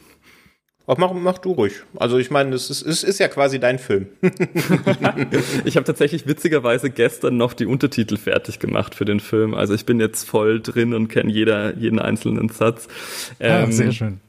[0.91, 1.75] Ach, mach, mach du ruhig.
[1.97, 4.07] Also ich meine, es ist, ist, ist ja quasi dein Film.
[5.67, 9.53] ich habe tatsächlich witzigerweise gestern noch die Untertitel fertig gemacht für den Film.
[9.53, 12.89] Also ich bin jetzt voll drin und kenne jeder jeden einzelnen Satz.
[13.39, 14.21] Ah, ähm, ah, sehr schön.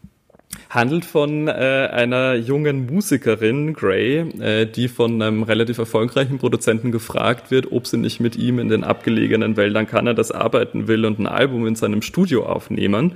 [0.69, 7.49] Handelt von äh, einer jungen Musikerin, Gray, äh, die von einem relativ erfolgreichen Produzenten gefragt
[7.49, 11.25] wird, ob sie nicht mit ihm in den abgelegenen Wäldern Kanadas arbeiten will und ein
[11.25, 13.13] Album in seinem Studio aufnehmen.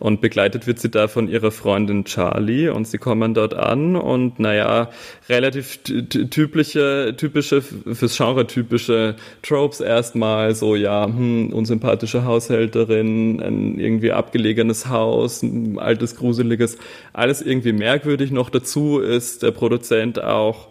[0.00, 4.40] Und begleitet wird sie da von ihrer Freundin Charlie und sie kommen dort an und
[4.40, 4.90] naja,
[5.28, 14.12] relativ typische, typische, fürs Genre typische Tropes erstmal, so ja, hm, unsympathische Haushälterin, ein irgendwie
[14.12, 16.78] abgelegenes Haus, ein altes, gruseliges,
[17.12, 18.30] alles irgendwie merkwürdig.
[18.30, 20.68] Noch dazu ist der Produzent auch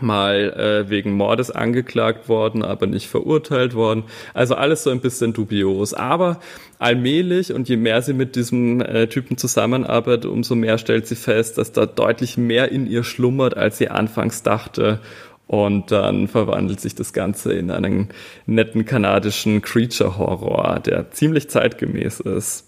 [0.00, 4.04] mal äh, wegen Mordes angeklagt worden, aber nicht verurteilt worden.
[4.32, 5.94] Also alles so ein bisschen dubios.
[5.94, 6.40] Aber
[6.78, 11.58] allmählich und je mehr sie mit diesem äh, Typen zusammenarbeitet, umso mehr stellt sie fest,
[11.58, 15.00] dass da deutlich mehr in ihr schlummert, als sie anfangs dachte.
[15.46, 18.08] Und dann verwandelt sich das Ganze in einen
[18.46, 22.66] netten kanadischen Creature-Horror, der ziemlich zeitgemäß ist.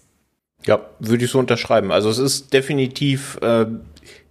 [0.65, 1.91] Ja, würde ich so unterschreiben.
[1.91, 3.65] Also es ist definitiv äh,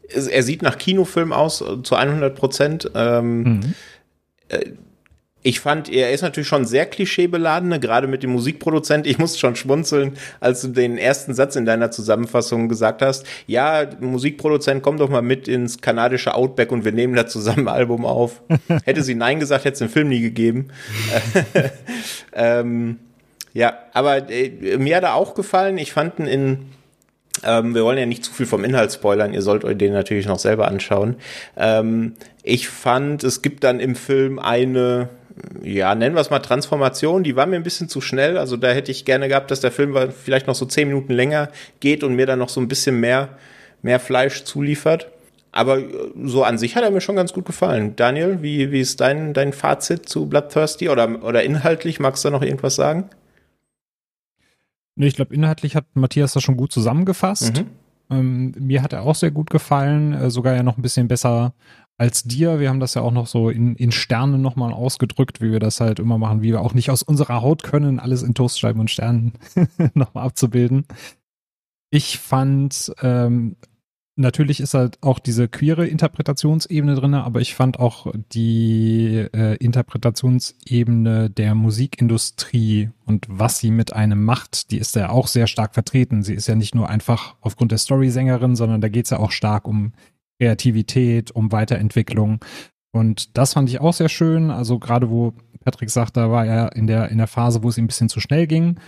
[0.09, 2.90] er sieht nach Kinofilm aus äh, zu 100 Prozent.
[2.94, 3.74] Ähm, mhm.
[4.48, 4.70] Äh,
[5.46, 9.07] ich fand, er ist natürlich schon sehr klischeebeladen, gerade mit dem Musikproduzent.
[9.07, 13.24] Ich musste schon schmunzeln, als du den ersten Satz in deiner Zusammenfassung gesagt hast.
[13.46, 17.74] Ja, Musikproduzent, komm doch mal mit ins kanadische Outback und wir nehmen da zusammen ein
[17.74, 18.42] Album auf.
[18.84, 20.66] hätte sie Nein gesagt, hätte es den Film nie gegeben.
[22.32, 22.98] ähm,
[23.52, 25.78] ja, aber äh, mir hat er auch gefallen.
[25.78, 26.59] Ich fand ihn in
[27.45, 30.26] ähm, wir wollen ja nicht zu viel vom Inhalt spoilern, ihr sollt euch den natürlich
[30.26, 31.16] noch selber anschauen.
[31.57, 35.09] Ähm, ich fand, es gibt dann im Film eine,
[35.62, 38.39] ja, nennen wir es mal Transformation, die war mir ein bisschen zu schnell.
[38.39, 41.51] Also da hätte ich gerne gehabt, dass der Film vielleicht noch so zehn Minuten länger
[41.80, 43.30] geht und mir dann noch so ein bisschen mehr,
[43.82, 45.09] mehr Fleisch zuliefert.
[45.53, 45.84] Aber äh,
[46.24, 47.97] so an sich hat er mir schon ganz gut gefallen.
[47.97, 51.99] Daniel, wie, wie ist dein, dein Fazit zu Bloodthirsty oder, oder inhaltlich?
[51.99, 53.11] Magst du da noch irgendwas sagen?
[54.97, 57.62] Nee, ich glaube, inhaltlich hat Matthias das schon gut zusammengefasst.
[57.62, 57.70] Mhm.
[58.09, 61.55] Ähm, mir hat er auch sehr gut gefallen, äh, sogar ja noch ein bisschen besser
[61.99, 62.61] als dir.
[62.61, 65.80] Wir haben das ja auch noch so in, in Sternen nochmal ausgedrückt, wie wir das
[65.80, 68.90] halt immer machen, wie wir auch nicht aus unserer Haut können, alles in Toastscheiben und
[68.90, 69.34] Sternen
[69.94, 70.86] nochmal abzubilden.
[71.90, 73.57] Ich fand ähm,
[74.18, 81.28] Natürlich ist halt auch diese queere Interpretationsebene drin, aber ich fand auch die äh, Interpretationsebene
[81.28, 86.22] der Musikindustrie und was sie mit einem macht, die ist ja auch sehr stark vertreten.
[86.22, 89.32] Sie ist ja nicht nur einfach aufgrund der Story-Sängerin, sondern da geht es ja auch
[89.32, 89.92] stark um
[90.40, 92.42] Kreativität, um Weiterentwicklung.
[92.92, 94.50] Und das fand ich auch sehr schön.
[94.50, 97.76] Also gerade wo Patrick sagt, da war er in der, in der Phase, wo es
[97.76, 98.78] ihm ein bisschen zu schnell ging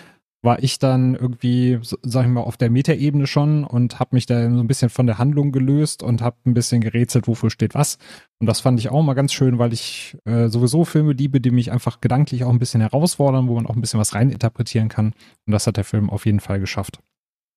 [0.42, 4.48] war ich dann irgendwie, sag ich mal, auf der Metaebene schon und habe mich da
[4.48, 7.98] so ein bisschen von der Handlung gelöst und habe ein bisschen gerätselt, wofür steht was.
[8.38, 11.50] Und das fand ich auch mal ganz schön, weil ich äh, sowieso Filme liebe, die
[11.50, 15.06] mich einfach gedanklich auch ein bisschen herausfordern, wo man auch ein bisschen was reininterpretieren kann.
[15.46, 17.00] Und das hat der Film auf jeden Fall geschafft.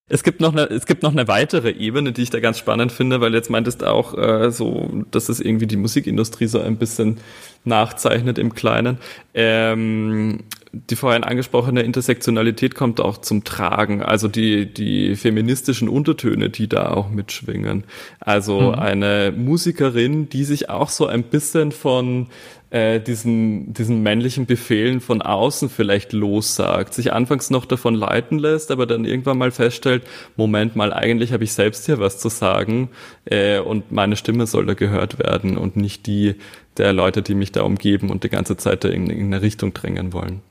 [0.09, 2.91] Es gibt noch eine, es gibt noch eine weitere Ebene, die ich da ganz spannend
[2.91, 7.19] finde, weil jetzt meintest auch äh, so, dass es irgendwie die Musikindustrie so ein bisschen
[7.63, 8.97] nachzeichnet im Kleinen.
[9.33, 10.39] Ähm,
[10.73, 16.91] die vorhin angesprochene Intersektionalität kommt auch zum Tragen, also die, die feministischen Untertöne, die da
[16.91, 17.83] auch mitschwingen.
[18.19, 18.75] Also mhm.
[18.75, 22.27] eine Musikerin, die sich auch so ein bisschen von
[22.69, 28.71] äh, diesen, diesen männlichen Befehlen von außen vielleicht lossagt, sich anfangs noch davon leiten lässt,
[28.71, 30.03] aber dann irgendwann mal feststellt,
[30.37, 32.89] Moment mal, eigentlich habe ich selbst hier was zu sagen
[33.25, 36.35] äh, und meine Stimme soll da gehört werden und nicht die
[36.77, 39.73] der Leute, die mich da umgeben und die ganze Zeit da in, in eine Richtung
[39.73, 40.41] drängen wollen.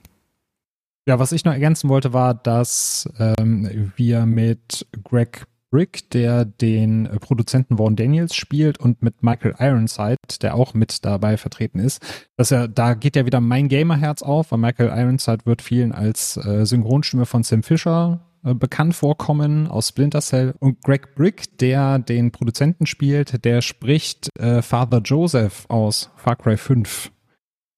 [1.06, 7.08] Ja, was ich noch ergänzen wollte, war, dass ähm, wir mit Greg Brick, der den
[7.20, 12.02] Produzenten Vaughn Daniels spielt und mit Michael Ironside, der auch mit dabei vertreten ist,
[12.36, 16.36] dass er, da geht ja wieder mein Gamerherz auf, weil Michael Ironside wird vielen als
[16.36, 20.54] äh, Synchronstimme von Sam Fisher äh, bekannt vorkommen aus Splinter Cell.
[20.58, 26.56] Und Greg Brick, der den Produzenten spielt, der spricht äh, Father Joseph aus Far Cry
[26.56, 27.12] 5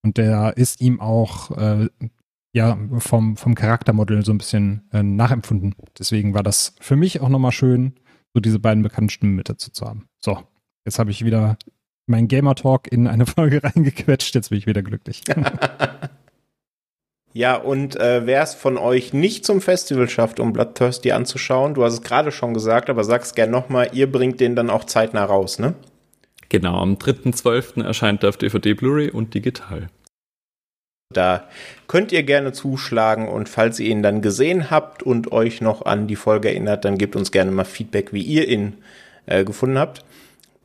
[0.04, 1.88] und der ist ihm auch äh,
[2.52, 5.74] ja vom, vom Charaktermodell so ein bisschen äh, nachempfunden.
[5.98, 7.94] Deswegen war das für mich auch nochmal schön,
[8.34, 10.06] so diese beiden bekannten Stimmen mit dazu zu haben.
[10.18, 10.38] So,
[10.84, 11.56] jetzt habe ich wieder
[12.06, 15.22] meinen Gamer Talk in eine Folge reingequetscht, jetzt bin ich wieder glücklich.
[17.32, 21.84] ja, und äh, wer es von euch nicht zum Festival schafft, um Bloodthirsty anzuschauen, du
[21.84, 25.24] hast es gerade schon gesagt, aber sag's gern nochmal, ihr bringt den dann auch zeitnah
[25.24, 25.74] raus, ne?
[26.50, 27.82] Genau, am 3.12.
[27.82, 29.88] erscheint er auf DVD, Blu-ray und digital.
[31.12, 31.44] Da
[31.88, 36.06] könnt ihr gerne zuschlagen und falls ihr ihn dann gesehen habt und euch noch an
[36.06, 38.74] die Folge erinnert, dann gebt uns gerne mal Feedback, wie ihr ihn
[39.26, 40.04] äh, gefunden habt.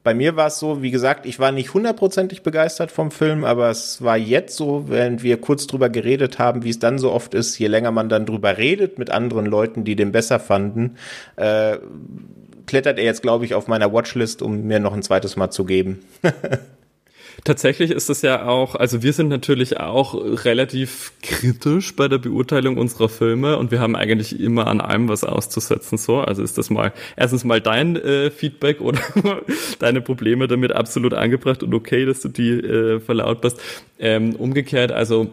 [0.07, 3.69] Bei mir war es so, wie gesagt, ich war nicht hundertprozentig begeistert vom Film, aber
[3.69, 7.33] es war jetzt so, während wir kurz drüber geredet haben, wie es dann so oft
[7.33, 10.95] ist, je länger man dann drüber redet mit anderen Leuten, die den besser fanden,
[11.35, 11.77] äh,
[12.67, 15.65] klettert er jetzt, glaube ich, auf meiner Watchlist, um mir noch ein zweites Mal zu
[15.65, 15.99] geben.
[17.43, 20.13] Tatsächlich ist es ja auch, also wir sind natürlich auch
[20.45, 25.23] relativ kritisch bei der Beurteilung unserer Filme und wir haben eigentlich immer an allem was
[25.23, 25.97] auszusetzen.
[25.97, 28.99] So, also ist das mal erstens mal dein äh, Feedback oder
[29.79, 33.61] deine Probleme damit absolut angebracht und okay, dass du die äh, verlautbarst.
[33.99, 35.31] Ähm, umgekehrt, also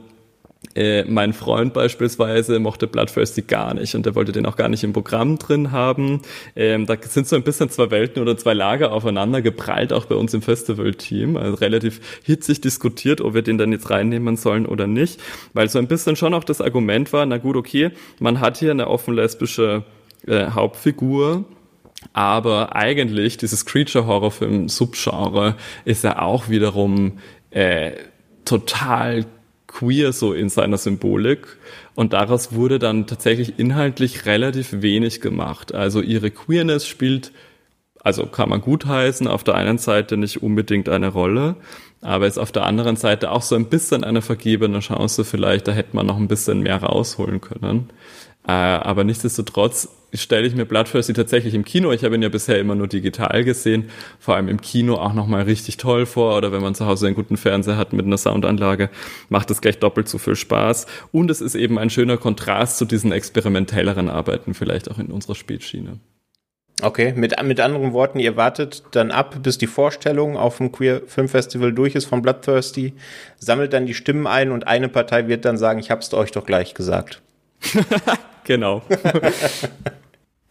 [0.74, 4.82] äh, mein Freund beispielsweise mochte Bloodthirsty gar nicht und der wollte den auch gar nicht
[4.82, 6.22] im Programm drin haben.
[6.56, 10.16] Ähm, da sind so ein bisschen zwei Welten oder zwei Lager aufeinander geprallt, auch bei
[10.16, 11.36] uns im Festival-Team.
[11.36, 15.20] Also relativ hitzig diskutiert, ob wir den dann jetzt reinnehmen sollen oder nicht.
[15.52, 18.72] Weil so ein bisschen schon auch das Argument war, na gut, okay, man hat hier
[18.72, 19.84] eine offen lesbische
[20.26, 21.44] äh, Hauptfigur,
[22.12, 25.54] aber eigentlich dieses Creature-Horror-Film-Subgenre
[25.84, 27.18] ist ja auch wiederum
[27.50, 27.92] äh,
[28.44, 29.24] total
[29.74, 31.46] queer so in seiner Symbolik.
[31.94, 35.74] Und daraus wurde dann tatsächlich inhaltlich relativ wenig gemacht.
[35.74, 37.32] Also ihre Queerness spielt,
[38.00, 41.56] also kann man gutheißen, auf der einen Seite nicht unbedingt eine Rolle,
[42.00, 45.72] aber ist auf der anderen Seite auch so ein bisschen eine vergebene Chance vielleicht, da
[45.72, 47.90] hätte man noch ein bisschen mehr rausholen können.
[48.46, 52.58] Äh, aber nichtsdestotrotz stelle ich mir Bloodthirsty tatsächlich im Kino, ich habe ihn ja bisher
[52.58, 56.62] immer nur digital gesehen, vor allem im Kino auch nochmal richtig toll vor oder wenn
[56.62, 58.90] man zu Hause einen guten Fernseher hat mit einer Soundanlage,
[59.28, 62.84] macht es gleich doppelt so viel Spaß und es ist eben ein schöner Kontrast zu
[62.84, 65.98] diesen experimentelleren Arbeiten vielleicht auch in unserer Spätschiene.
[66.82, 71.02] Okay, mit, mit anderen Worten, ihr wartet dann ab, bis die Vorstellung auf dem Queer
[71.06, 72.94] Film Festival durch ist von Bloodthirsty,
[73.38, 76.44] sammelt dann die Stimmen ein und eine Partei wird dann sagen, ich hab's euch doch
[76.44, 77.22] gleich gesagt.
[78.44, 78.82] genau.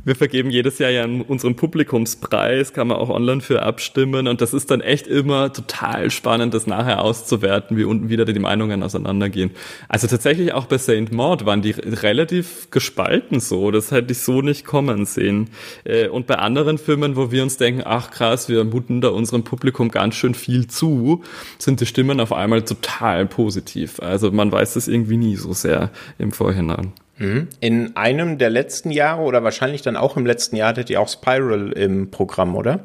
[0.05, 4.53] Wir vergeben jedes Jahr ja unseren Publikumspreis, kann man auch online für abstimmen und das
[4.53, 9.51] ist dann echt immer total spannend, das nachher auszuwerten, wie unten wieder die Meinungen auseinandergehen.
[9.87, 14.41] Also tatsächlich auch bei Saint Maud waren die relativ gespalten so, das hätte ich so
[14.41, 15.49] nicht kommen sehen.
[15.85, 19.45] Äh, und bei anderen Filmen, wo wir uns denken, ach krass, wir muten da unserem
[19.45, 21.23] Publikum ganz schön viel zu,
[21.57, 24.01] sind die Stimmen auf einmal total positiv.
[24.01, 26.91] Also man weiß das irgendwie nie so sehr im Vorhinein.
[27.19, 31.07] In einem der letzten Jahre oder wahrscheinlich dann auch im letzten Jahr hattet ihr auch
[31.07, 32.83] Spiral im Programm, oder?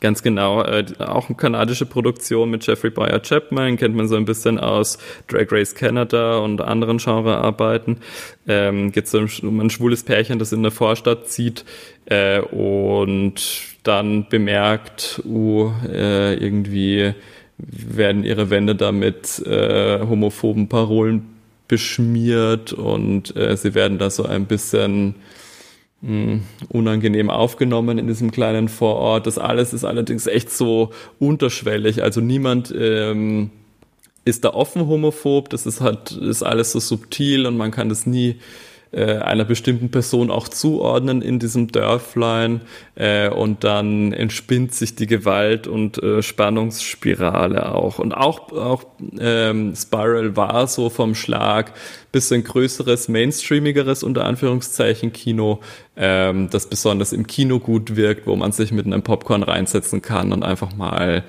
[0.00, 4.24] Ganz genau, äh, auch eine kanadische Produktion mit Jeffrey Bayer Chapman, kennt man so ein
[4.24, 4.96] bisschen aus
[5.28, 7.98] Drag Race Canada und anderen Genrearbeiten.
[8.48, 11.66] Ähm, Geht es um ein schwules Pärchen, das in eine Vorstadt zieht
[12.06, 13.42] äh, und
[13.82, 17.12] dann bemerkt, uh, äh, irgendwie
[17.58, 21.29] werden ihre Wände damit äh, homophoben Parolen
[21.70, 25.14] beschmiert und äh, sie werden da so ein bisschen
[26.00, 29.28] mh, hm, unangenehm aufgenommen in diesem kleinen Vorort.
[29.28, 30.90] Das alles ist allerdings echt so
[31.20, 32.02] unterschwellig.
[32.02, 33.52] Also niemand ähm,
[34.24, 35.48] ist da offen homophob.
[35.48, 38.40] Das ist halt ist alles so subtil und man kann das nie
[38.92, 42.62] äh, einer bestimmten Person auch zuordnen in diesem Dörflein
[42.96, 47.98] äh, und dann entspinnt sich die Gewalt und äh, Spannungsspirale auch.
[47.98, 48.84] Und auch, auch
[49.18, 51.72] ähm, Spiral war so vom Schlag
[52.12, 55.60] bisschen größeres, mainstreamigeres unter Anführungszeichen Kino,
[55.96, 60.32] ähm, das besonders im Kino gut wirkt, wo man sich mit einem Popcorn reinsetzen kann
[60.32, 61.24] und einfach mal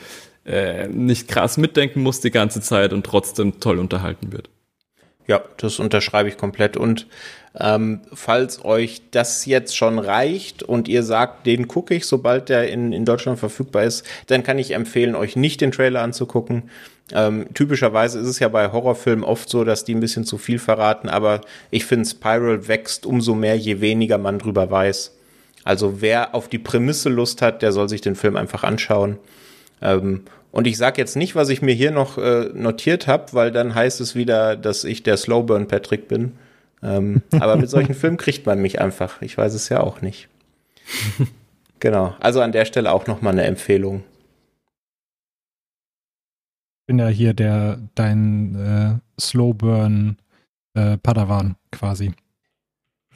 [0.46, 4.50] äh, nicht krass mitdenken muss die ganze Zeit und trotzdem toll unterhalten wird.
[5.28, 6.78] Ja, das unterschreibe ich komplett.
[6.78, 7.08] Und
[7.60, 12.70] ähm, falls euch das jetzt schon reicht und ihr sagt, den gucke ich, sobald der
[12.70, 16.64] in, in Deutschland verfügbar ist, dann kann ich empfehlen, euch nicht den Trailer anzugucken.
[17.14, 20.60] Ähm, typischerweise ist es ja bei Horrorfilmen oft so, dass die ein bisschen zu viel
[20.60, 25.14] verraten, aber ich finde, Spiral wächst umso mehr, je weniger man drüber weiß.
[25.66, 29.18] Also wer auf die Prämisse Lust hat, der soll sich den Film einfach anschauen.
[29.82, 33.52] Ähm, und ich sage jetzt nicht, was ich mir hier noch äh, notiert habe, weil
[33.52, 36.34] dann heißt es wieder, dass ich der Slowburn Patrick bin.
[36.84, 39.22] Ähm, aber mit solchen Filmen kriegt man mich einfach.
[39.22, 40.28] Ich weiß es ja auch nicht.
[41.80, 42.16] genau.
[42.20, 44.04] Also an der Stelle auch noch mal eine Empfehlung.
[46.82, 50.18] Ich bin ja hier der dein äh, Slowburn
[50.74, 52.14] äh, Padawan quasi.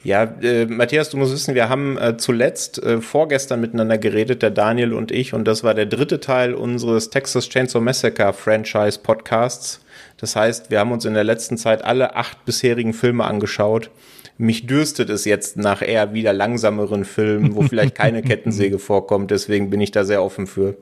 [0.04, 4.50] Ja, äh, Matthias, du musst wissen, wir haben äh, zuletzt äh, vorgestern miteinander geredet, der
[4.50, 9.84] Daniel und ich, und das war der dritte Teil unseres Texas Chainsaw Massacre Franchise Podcasts.
[10.16, 13.90] Das heißt, wir haben uns in der letzten Zeit alle acht bisherigen Filme angeschaut.
[14.38, 19.30] Mich dürstet es jetzt nach eher wieder langsameren Filmen, wo vielleicht keine Kettensäge vorkommt.
[19.30, 20.76] Deswegen bin ich da sehr offen für.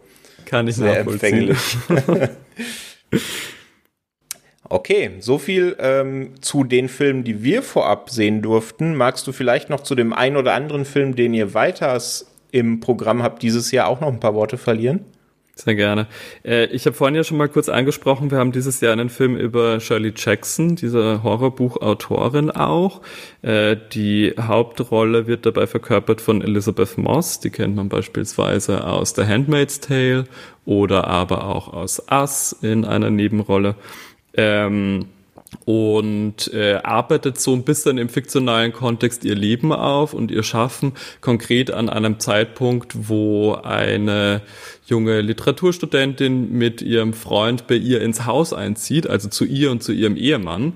[0.44, 1.58] Kann ich sehr empfänglich.
[4.70, 8.94] Okay, so viel ähm, zu den Filmen, die wir vorab sehen durften.
[8.96, 13.22] Magst du vielleicht noch zu dem einen oder anderen Film, den ihr weiters im Programm
[13.22, 15.04] habt, dieses Jahr auch noch ein paar Worte verlieren?
[15.56, 16.08] Sehr gerne.
[16.44, 19.36] Äh, ich habe vorhin ja schon mal kurz angesprochen, wir haben dieses Jahr einen Film
[19.36, 23.02] über Shirley Jackson, diese Horrorbuchautorin auch.
[23.42, 29.26] Äh, die Hauptrolle wird dabei verkörpert von Elizabeth Moss, die kennt man beispielsweise aus The
[29.26, 30.24] Handmaid's Tale
[30.64, 33.76] oder aber auch aus Us in einer Nebenrolle.
[34.36, 35.06] Ähm,
[35.64, 40.92] und äh, arbeitet so ein bisschen im fiktionalen Kontext ihr Leben auf und ihr Schaffen
[41.20, 44.42] konkret an einem Zeitpunkt, wo eine
[44.86, 49.92] junge Literaturstudentin mit ihrem Freund bei ihr ins Haus einzieht, also zu ihr und zu
[49.92, 50.74] ihrem Ehemann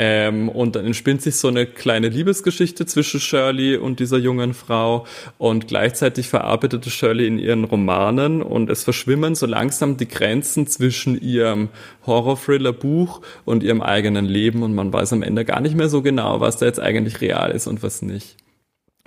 [0.00, 5.06] ähm, und dann entspinnt sich so eine kleine Liebesgeschichte zwischen Shirley und dieser jungen Frau.
[5.38, 11.20] Und gleichzeitig verarbeitete Shirley in ihren Romanen und es verschwimmen so langsam die Grenzen zwischen
[11.20, 11.70] ihrem
[12.06, 14.62] Horror-Thriller-Buch und ihrem eigenen Leben.
[14.62, 17.50] Und man weiß am Ende gar nicht mehr so genau, was da jetzt eigentlich real
[17.50, 18.36] ist und was nicht.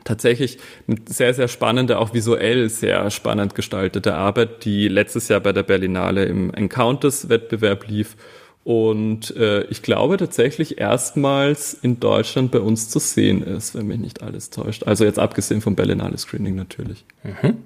[0.03, 0.57] Tatsächlich
[0.89, 5.63] eine sehr, sehr spannende, auch visuell sehr spannend gestaltete Arbeit, die letztes Jahr bei der
[5.63, 8.17] Berlinale im Encounters-Wettbewerb lief
[8.63, 13.99] und äh, ich glaube tatsächlich erstmals in Deutschland bei uns zu sehen ist, wenn mich
[13.99, 14.83] nicht alles täuscht.
[14.83, 17.05] Also jetzt abgesehen vom Berlinale Screening natürlich.
[17.23, 17.57] Mhm.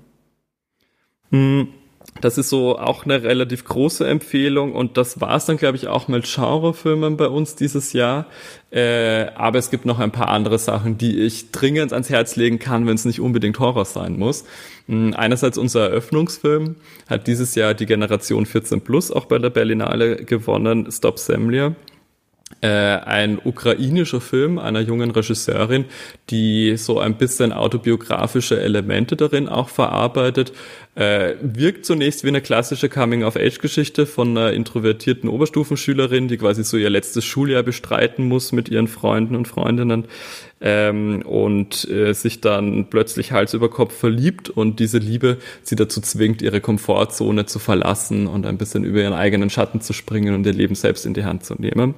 [1.32, 1.68] Hm,
[2.22, 5.88] das ist so auch eine relativ große Empfehlung und das war es dann, glaube ich,
[5.90, 8.28] auch mit Genrefilmen bei uns dieses Jahr.
[8.72, 12.58] Äh, aber es gibt noch ein paar andere Sachen, die ich dringend ans Herz legen
[12.58, 14.46] kann, wenn es nicht unbedingt Horror sein muss.
[14.88, 16.76] Hm, einerseits unser Eröffnungsfilm
[17.10, 21.76] hat dieses Jahr die Generation 14 Plus auch bei der Berlinale gewonnen, Stop Semlia
[22.62, 25.86] äh, ein ukrainischer Film einer jungen Regisseurin,
[26.30, 30.54] die so ein bisschen autobiografische Elemente darin auch verarbeitet.
[30.94, 36.90] Äh, wirkt zunächst wie eine klassische Coming-of-Age-Geschichte von einer introvertierten Oberstufenschülerin, die quasi so ihr
[36.90, 40.06] letztes Schuljahr bestreiten muss mit ihren Freunden und Freundinnen
[40.62, 46.00] ähm, und äh, sich dann plötzlich Hals über Kopf verliebt und diese Liebe sie dazu
[46.00, 50.46] zwingt, ihre Komfortzone zu verlassen und ein bisschen über ihren eigenen Schatten zu springen und
[50.46, 51.96] ihr Leben selbst in die Hand zu nehmen.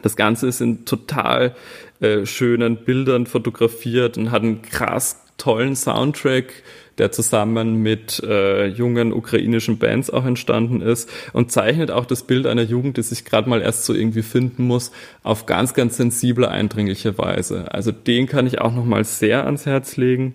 [0.00, 1.54] Das Ganze ist in total
[2.00, 6.52] äh, schönen Bildern fotografiert und hat einen krass tollen Soundtrack,
[6.98, 12.46] der zusammen mit äh, jungen ukrainischen Bands auch entstanden ist und zeichnet auch das Bild
[12.46, 16.48] einer Jugend, die sich gerade mal erst so irgendwie finden muss, auf ganz, ganz sensible,
[16.48, 17.72] eindringliche Weise.
[17.72, 20.34] Also den kann ich auch noch mal sehr ans Herz legen.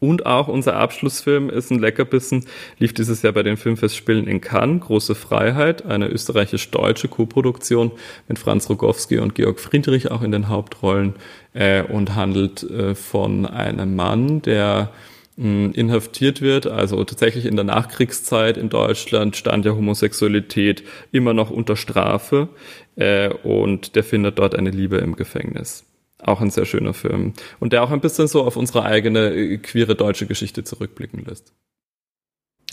[0.00, 2.46] Und auch unser Abschlussfilm ist ein Leckerbissen,
[2.78, 7.92] lief dieses Jahr bei den Filmfestspielen in Cannes, Große Freiheit, eine österreichisch-deutsche Co-Produktion
[8.26, 11.14] mit Franz Rogowski und Georg Friedrich auch in den Hauptrollen
[11.52, 14.90] äh, und handelt äh, von einem Mann, der
[15.36, 20.82] mh, inhaftiert wird, also tatsächlich in der Nachkriegszeit in Deutschland stand ja Homosexualität
[21.12, 22.48] immer noch unter Strafe
[22.96, 25.84] äh, und der findet dort eine Liebe im Gefängnis.
[26.22, 27.32] Auch ein sehr schöner Film.
[27.58, 31.52] Und der auch ein bisschen so auf unsere eigene äh, queere deutsche Geschichte zurückblicken lässt.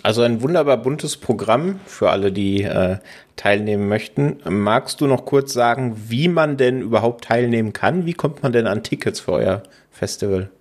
[0.03, 2.97] Also ein wunderbar buntes Programm für alle, die äh,
[3.35, 4.37] teilnehmen möchten.
[4.47, 8.05] Magst du noch kurz sagen, wie man denn überhaupt teilnehmen kann?
[8.05, 10.51] Wie kommt man denn an Tickets für euer Festival?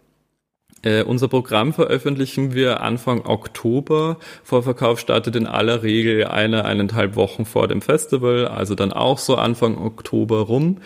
[0.86, 4.18] Äh, unser Programm veröffentlichen wir Anfang Oktober.
[4.44, 9.34] Vorverkauf startet in aller Regel eine, eineinhalb Wochen vor dem Festival, also dann auch so
[9.34, 10.76] Anfang Oktober rum.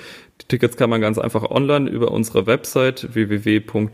[0.41, 3.93] Die Tickets kann man ganz einfach online über unsere Website www.qffm.de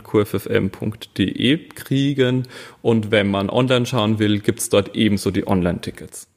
[1.70, 2.46] kriegen
[2.82, 6.28] und wenn man online schauen will, gibt's dort ebenso die Online-Tickets.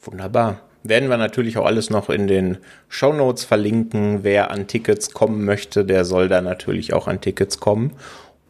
[0.00, 0.62] Wunderbar.
[0.86, 2.58] Werden wir natürlich auch alles noch in den
[2.88, 4.18] Show Notes verlinken.
[4.22, 7.92] Wer an Tickets kommen möchte, der soll da natürlich auch an Tickets kommen.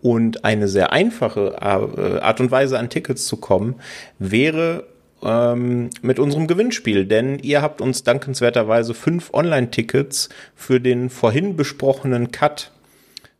[0.04, 3.76] Und eine sehr einfache äh, Art und Weise an Tickets zu kommen,
[4.18, 4.84] wäre
[5.22, 12.30] ähm, mit unserem Gewinnspiel, denn ihr habt uns dankenswerterweise fünf Online-Tickets für den vorhin besprochenen
[12.32, 12.70] Cut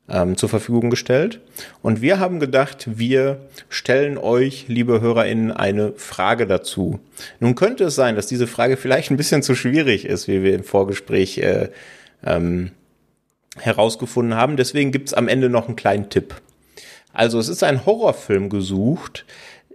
[0.09, 1.41] ähm, zur Verfügung gestellt.
[1.83, 6.99] Und wir haben gedacht, wir stellen euch, liebe HörerInnen, eine Frage dazu.
[7.41, 10.55] Nun könnte es sein, dass diese Frage vielleicht ein bisschen zu schwierig ist, wie wir
[10.55, 11.69] im Vorgespräch äh,
[12.25, 12.71] ähm,
[13.59, 14.57] herausgefunden haben.
[14.57, 16.35] Deswegen gibt's am Ende noch einen kleinen Tipp.
[17.15, 19.25] Also es ist ein Horrorfilm gesucht,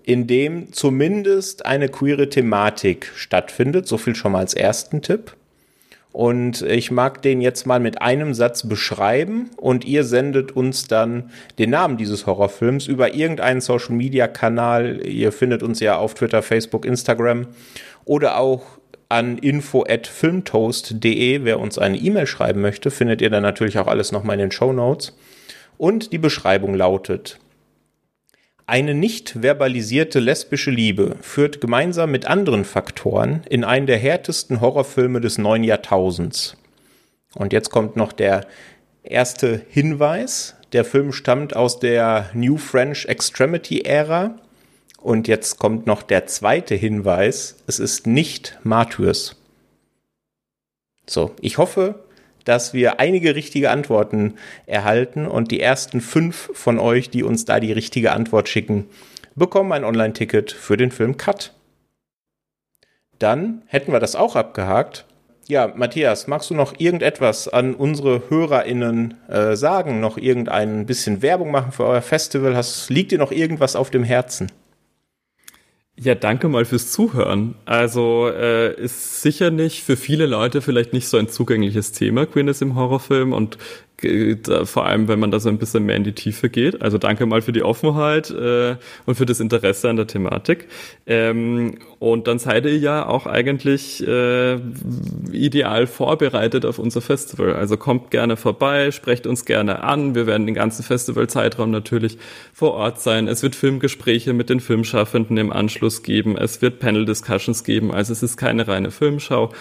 [0.03, 3.87] in dem zumindest eine queere Thematik stattfindet.
[3.87, 5.35] So viel schon mal als ersten Tipp.
[6.11, 11.29] Und ich mag den jetzt mal mit einem Satz beschreiben und ihr sendet uns dann
[11.59, 15.05] den Namen dieses Horrorfilms über irgendeinen Social Media Kanal.
[15.05, 17.45] Ihr findet uns ja auf Twitter, Facebook, Instagram
[18.05, 18.63] oder auch
[19.07, 21.43] an info@filmtoast.de.
[21.43, 24.51] Wer uns eine E-Mail schreiben möchte, findet ihr dann natürlich auch alles nochmal in den
[24.51, 25.13] Show Notes.
[25.79, 27.39] Und die Beschreibung lautet,
[28.67, 35.21] eine nicht verbalisierte lesbische Liebe führt gemeinsam mit anderen Faktoren in einen der härtesten Horrorfilme
[35.21, 36.57] des neuen Jahrtausends.
[37.33, 38.45] Und jetzt kommt noch der
[39.03, 40.55] erste Hinweis.
[40.73, 44.35] Der Film stammt aus der New French Extremity Ära.
[44.99, 47.55] Und jetzt kommt noch der zweite Hinweis.
[47.67, 49.37] Es ist nicht Martyrs.
[51.07, 52.03] So, ich hoffe,
[52.45, 54.35] dass wir einige richtige Antworten
[54.65, 58.85] erhalten und die ersten fünf von euch, die uns da die richtige Antwort schicken,
[59.35, 61.53] bekommen ein Online-Ticket für den Film Cut.
[63.19, 65.05] Dann hätten wir das auch abgehakt.
[65.47, 69.99] Ja, Matthias, magst du noch irgendetwas an unsere HörerInnen äh, sagen?
[69.99, 72.55] Noch irgendein bisschen Werbung machen für euer Festival?
[72.55, 74.51] Hast, liegt dir noch irgendwas auf dem Herzen?
[76.01, 77.55] Ja, danke mal fürs Zuhören.
[77.65, 82.61] Also äh, ist sicher nicht für viele Leute vielleicht nicht so ein zugängliches Thema, Queerness
[82.61, 83.57] im Horrorfilm und
[84.63, 86.81] vor allem, wenn man da so ein bisschen mehr in die Tiefe geht.
[86.81, 90.67] Also danke mal für die Offenheit äh, und für das Interesse an der Thematik.
[91.05, 94.55] Ähm, und dann seid ihr ja auch eigentlich äh,
[95.31, 97.53] ideal vorbereitet auf unser Festival.
[97.53, 100.15] Also kommt gerne vorbei, sprecht uns gerne an.
[100.15, 102.17] Wir werden den ganzen Festivalzeitraum natürlich
[102.53, 103.27] vor Ort sein.
[103.27, 106.37] Es wird Filmgespräche mit den Filmschaffenden im Anschluss geben.
[106.37, 107.91] Es wird Panel-Discussions geben.
[107.91, 109.51] Also es ist keine reine Filmschau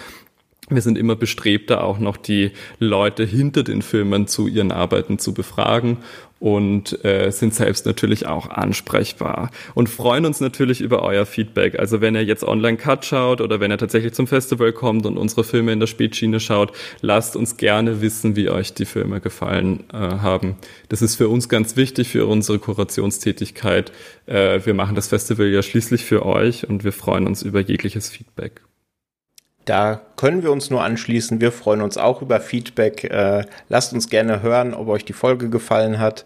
[0.69, 5.19] wir sind immer bestrebt, da auch noch die Leute hinter den Filmen zu ihren Arbeiten
[5.19, 5.97] zu befragen
[6.39, 11.77] und äh, sind selbst natürlich auch ansprechbar und freuen uns natürlich über euer Feedback.
[11.77, 15.17] Also wenn ihr jetzt online Cut schaut oder wenn ihr tatsächlich zum Festival kommt und
[15.17, 16.71] unsere Filme in der Spätschiene schaut,
[17.01, 20.55] lasst uns gerne wissen, wie euch die Filme gefallen äh, haben.
[20.87, 23.91] Das ist für uns ganz wichtig für unsere Kurationstätigkeit.
[24.25, 28.09] Äh, wir machen das Festival ja schließlich für euch und wir freuen uns über jegliches
[28.09, 28.61] Feedback.
[29.69, 31.41] Da können wir uns nur anschließen.
[31.41, 33.03] Wir freuen uns auch über Feedback.
[33.03, 36.25] Äh, lasst uns gerne hören, ob euch die Folge gefallen hat.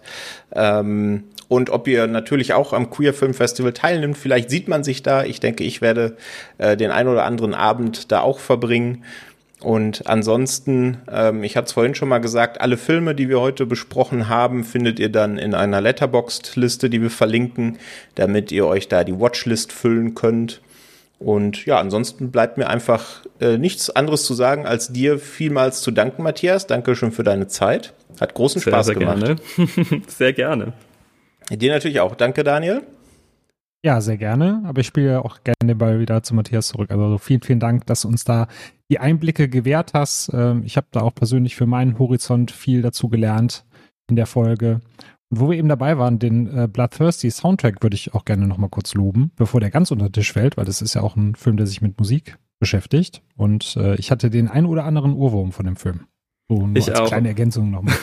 [0.56, 4.18] Ähm, und ob ihr natürlich auch am Queer Film Festival teilnimmt.
[4.18, 5.26] Vielleicht sieht man sich da.
[5.26, 6.16] Ich denke, ich werde
[6.58, 9.04] äh, den ein oder anderen Abend da auch verbringen.
[9.60, 13.66] Und ansonsten, ähm, ich hatte es vorhin schon mal gesagt, alle Filme, die wir heute
[13.66, 17.78] besprochen haben, findet ihr dann in einer Letterboxd-Liste, die wir verlinken,
[18.16, 20.62] damit ihr euch da die Watchlist füllen könnt.
[21.24, 25.92] Und ja, ansonsten bleibt mir einfach äh, nichts anderes zu sagen, als dir vielmals zu
[25.92, 26.68] danken, Matthias.
[26.68, 27.94] Danke schon für deine Zeit.
[28.20, 29.20] Hat großen sehr, Spaß sehr gemacht.
[29.20, 30.02] Gerne.
[30.08, 30.74] sehr gerne.
[31.50, 32.16] Dir natürlich auch.
[32.16, 32.82] Danke, Daniel.
[33.86, 34.64] Ja, sehr gerne.
[34.66, 36.92] Aber ich spiele auch gerne den Ball wieder zu Matthias zurück.
[36.92, 38.48] Also vielen, vielen Dank, dass du uns da
[38.90, 40.30] die Einblicke gewährt hast.
[40.34, 43.66] Ähm, ich habe da auch persönlich für meinen Horizont viel dazu gelernt
[44.10, 44.82] in der Folge.
[45.40, 48.94] Wo wir eben dabei waren, den äh, Bloodthirsty Soundtrack würde ich auch gerne nochmal kurz
[48.94, 51.58] loben, bevor der ganz unter den Tisch fällt, weil das ist ja auch ein Film,
[51.58, 53.22] der sich mit Musik beschäftigt.
[53.36, 56.06] Und äh, ich hatte den ein oder anderen Urwurm von dem Film.
[56.54, 57.08] So, nur ich als auch.
[57.08, 57.96] kleine Ergänzung nochmal.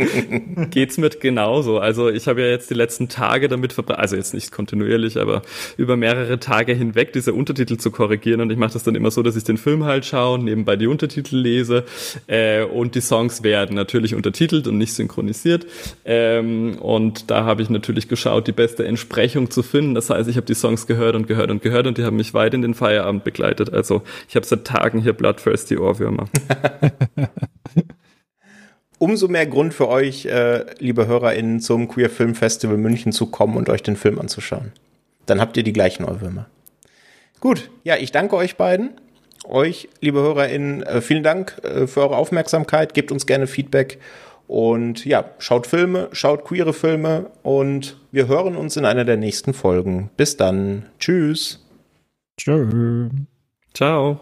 [0.70, 1.78] Geht's mit genauso.
[1.78, 5.42] Also ich habe ja jetzt die letzten Tage damit verbracht, also jetzt nicht kontinuierlich, aber
[5.76, 8.40] über mehrere Tage hinweg diese Untertitel zu korrigieren.
[8.40, 10.86] Und ich mache das dann immer so, dass ich den Film halt schaue, nebenbei die
[10.86, 11.84] Untertitel lese
[12.26, 15.66] äh, und die Songs werden natürlich untertitelt und nicht synchronisiert.
[16.04, 19.94] Ähm, und da habe ich natürlich geschaut, die beste Entsprechung zu finden.
[19.94, 22.34] Das heißt, ich habe die Songs gehört und gehört und gehört und die haben mich
[22.34, 23.72] weit in den Feierabend begleitet.
[23.72, 26.28] Also ich habe seit Tagen hier Bloodthirsty Ohrwürmer.
[29.00, 33.56] umso mehr Grund für euch, äh, liebe HörerInnen, zum Queer Film Festival München zu kommen
[33.56, 34.72] und euch den Film anzuschauen.
[35.26, 36.46] Dann habt ihr die gleichen Ohrwürmer.
[37.40, 38.90] Gut, ja, ich danke euch beiden.
[39.44, 42.92] Euch, liebe HörerInnen, äh, vielen Dank äh, für eure Aufmerksamkeit.
[42.92, 43.98] Gebt uns gerne Feedback.
[44.46, 49.54] Und ja, schaut Filme, schaut queere Filme und wir hören uns in einer der nächsten
[49.54, 50.10] Folgen.
[50.16, 50.86] Bis dann.
[50.98, 51.64] Tschüss.
[52.36, 53.08] Tschö.
[53.72, 54.20] Ciao.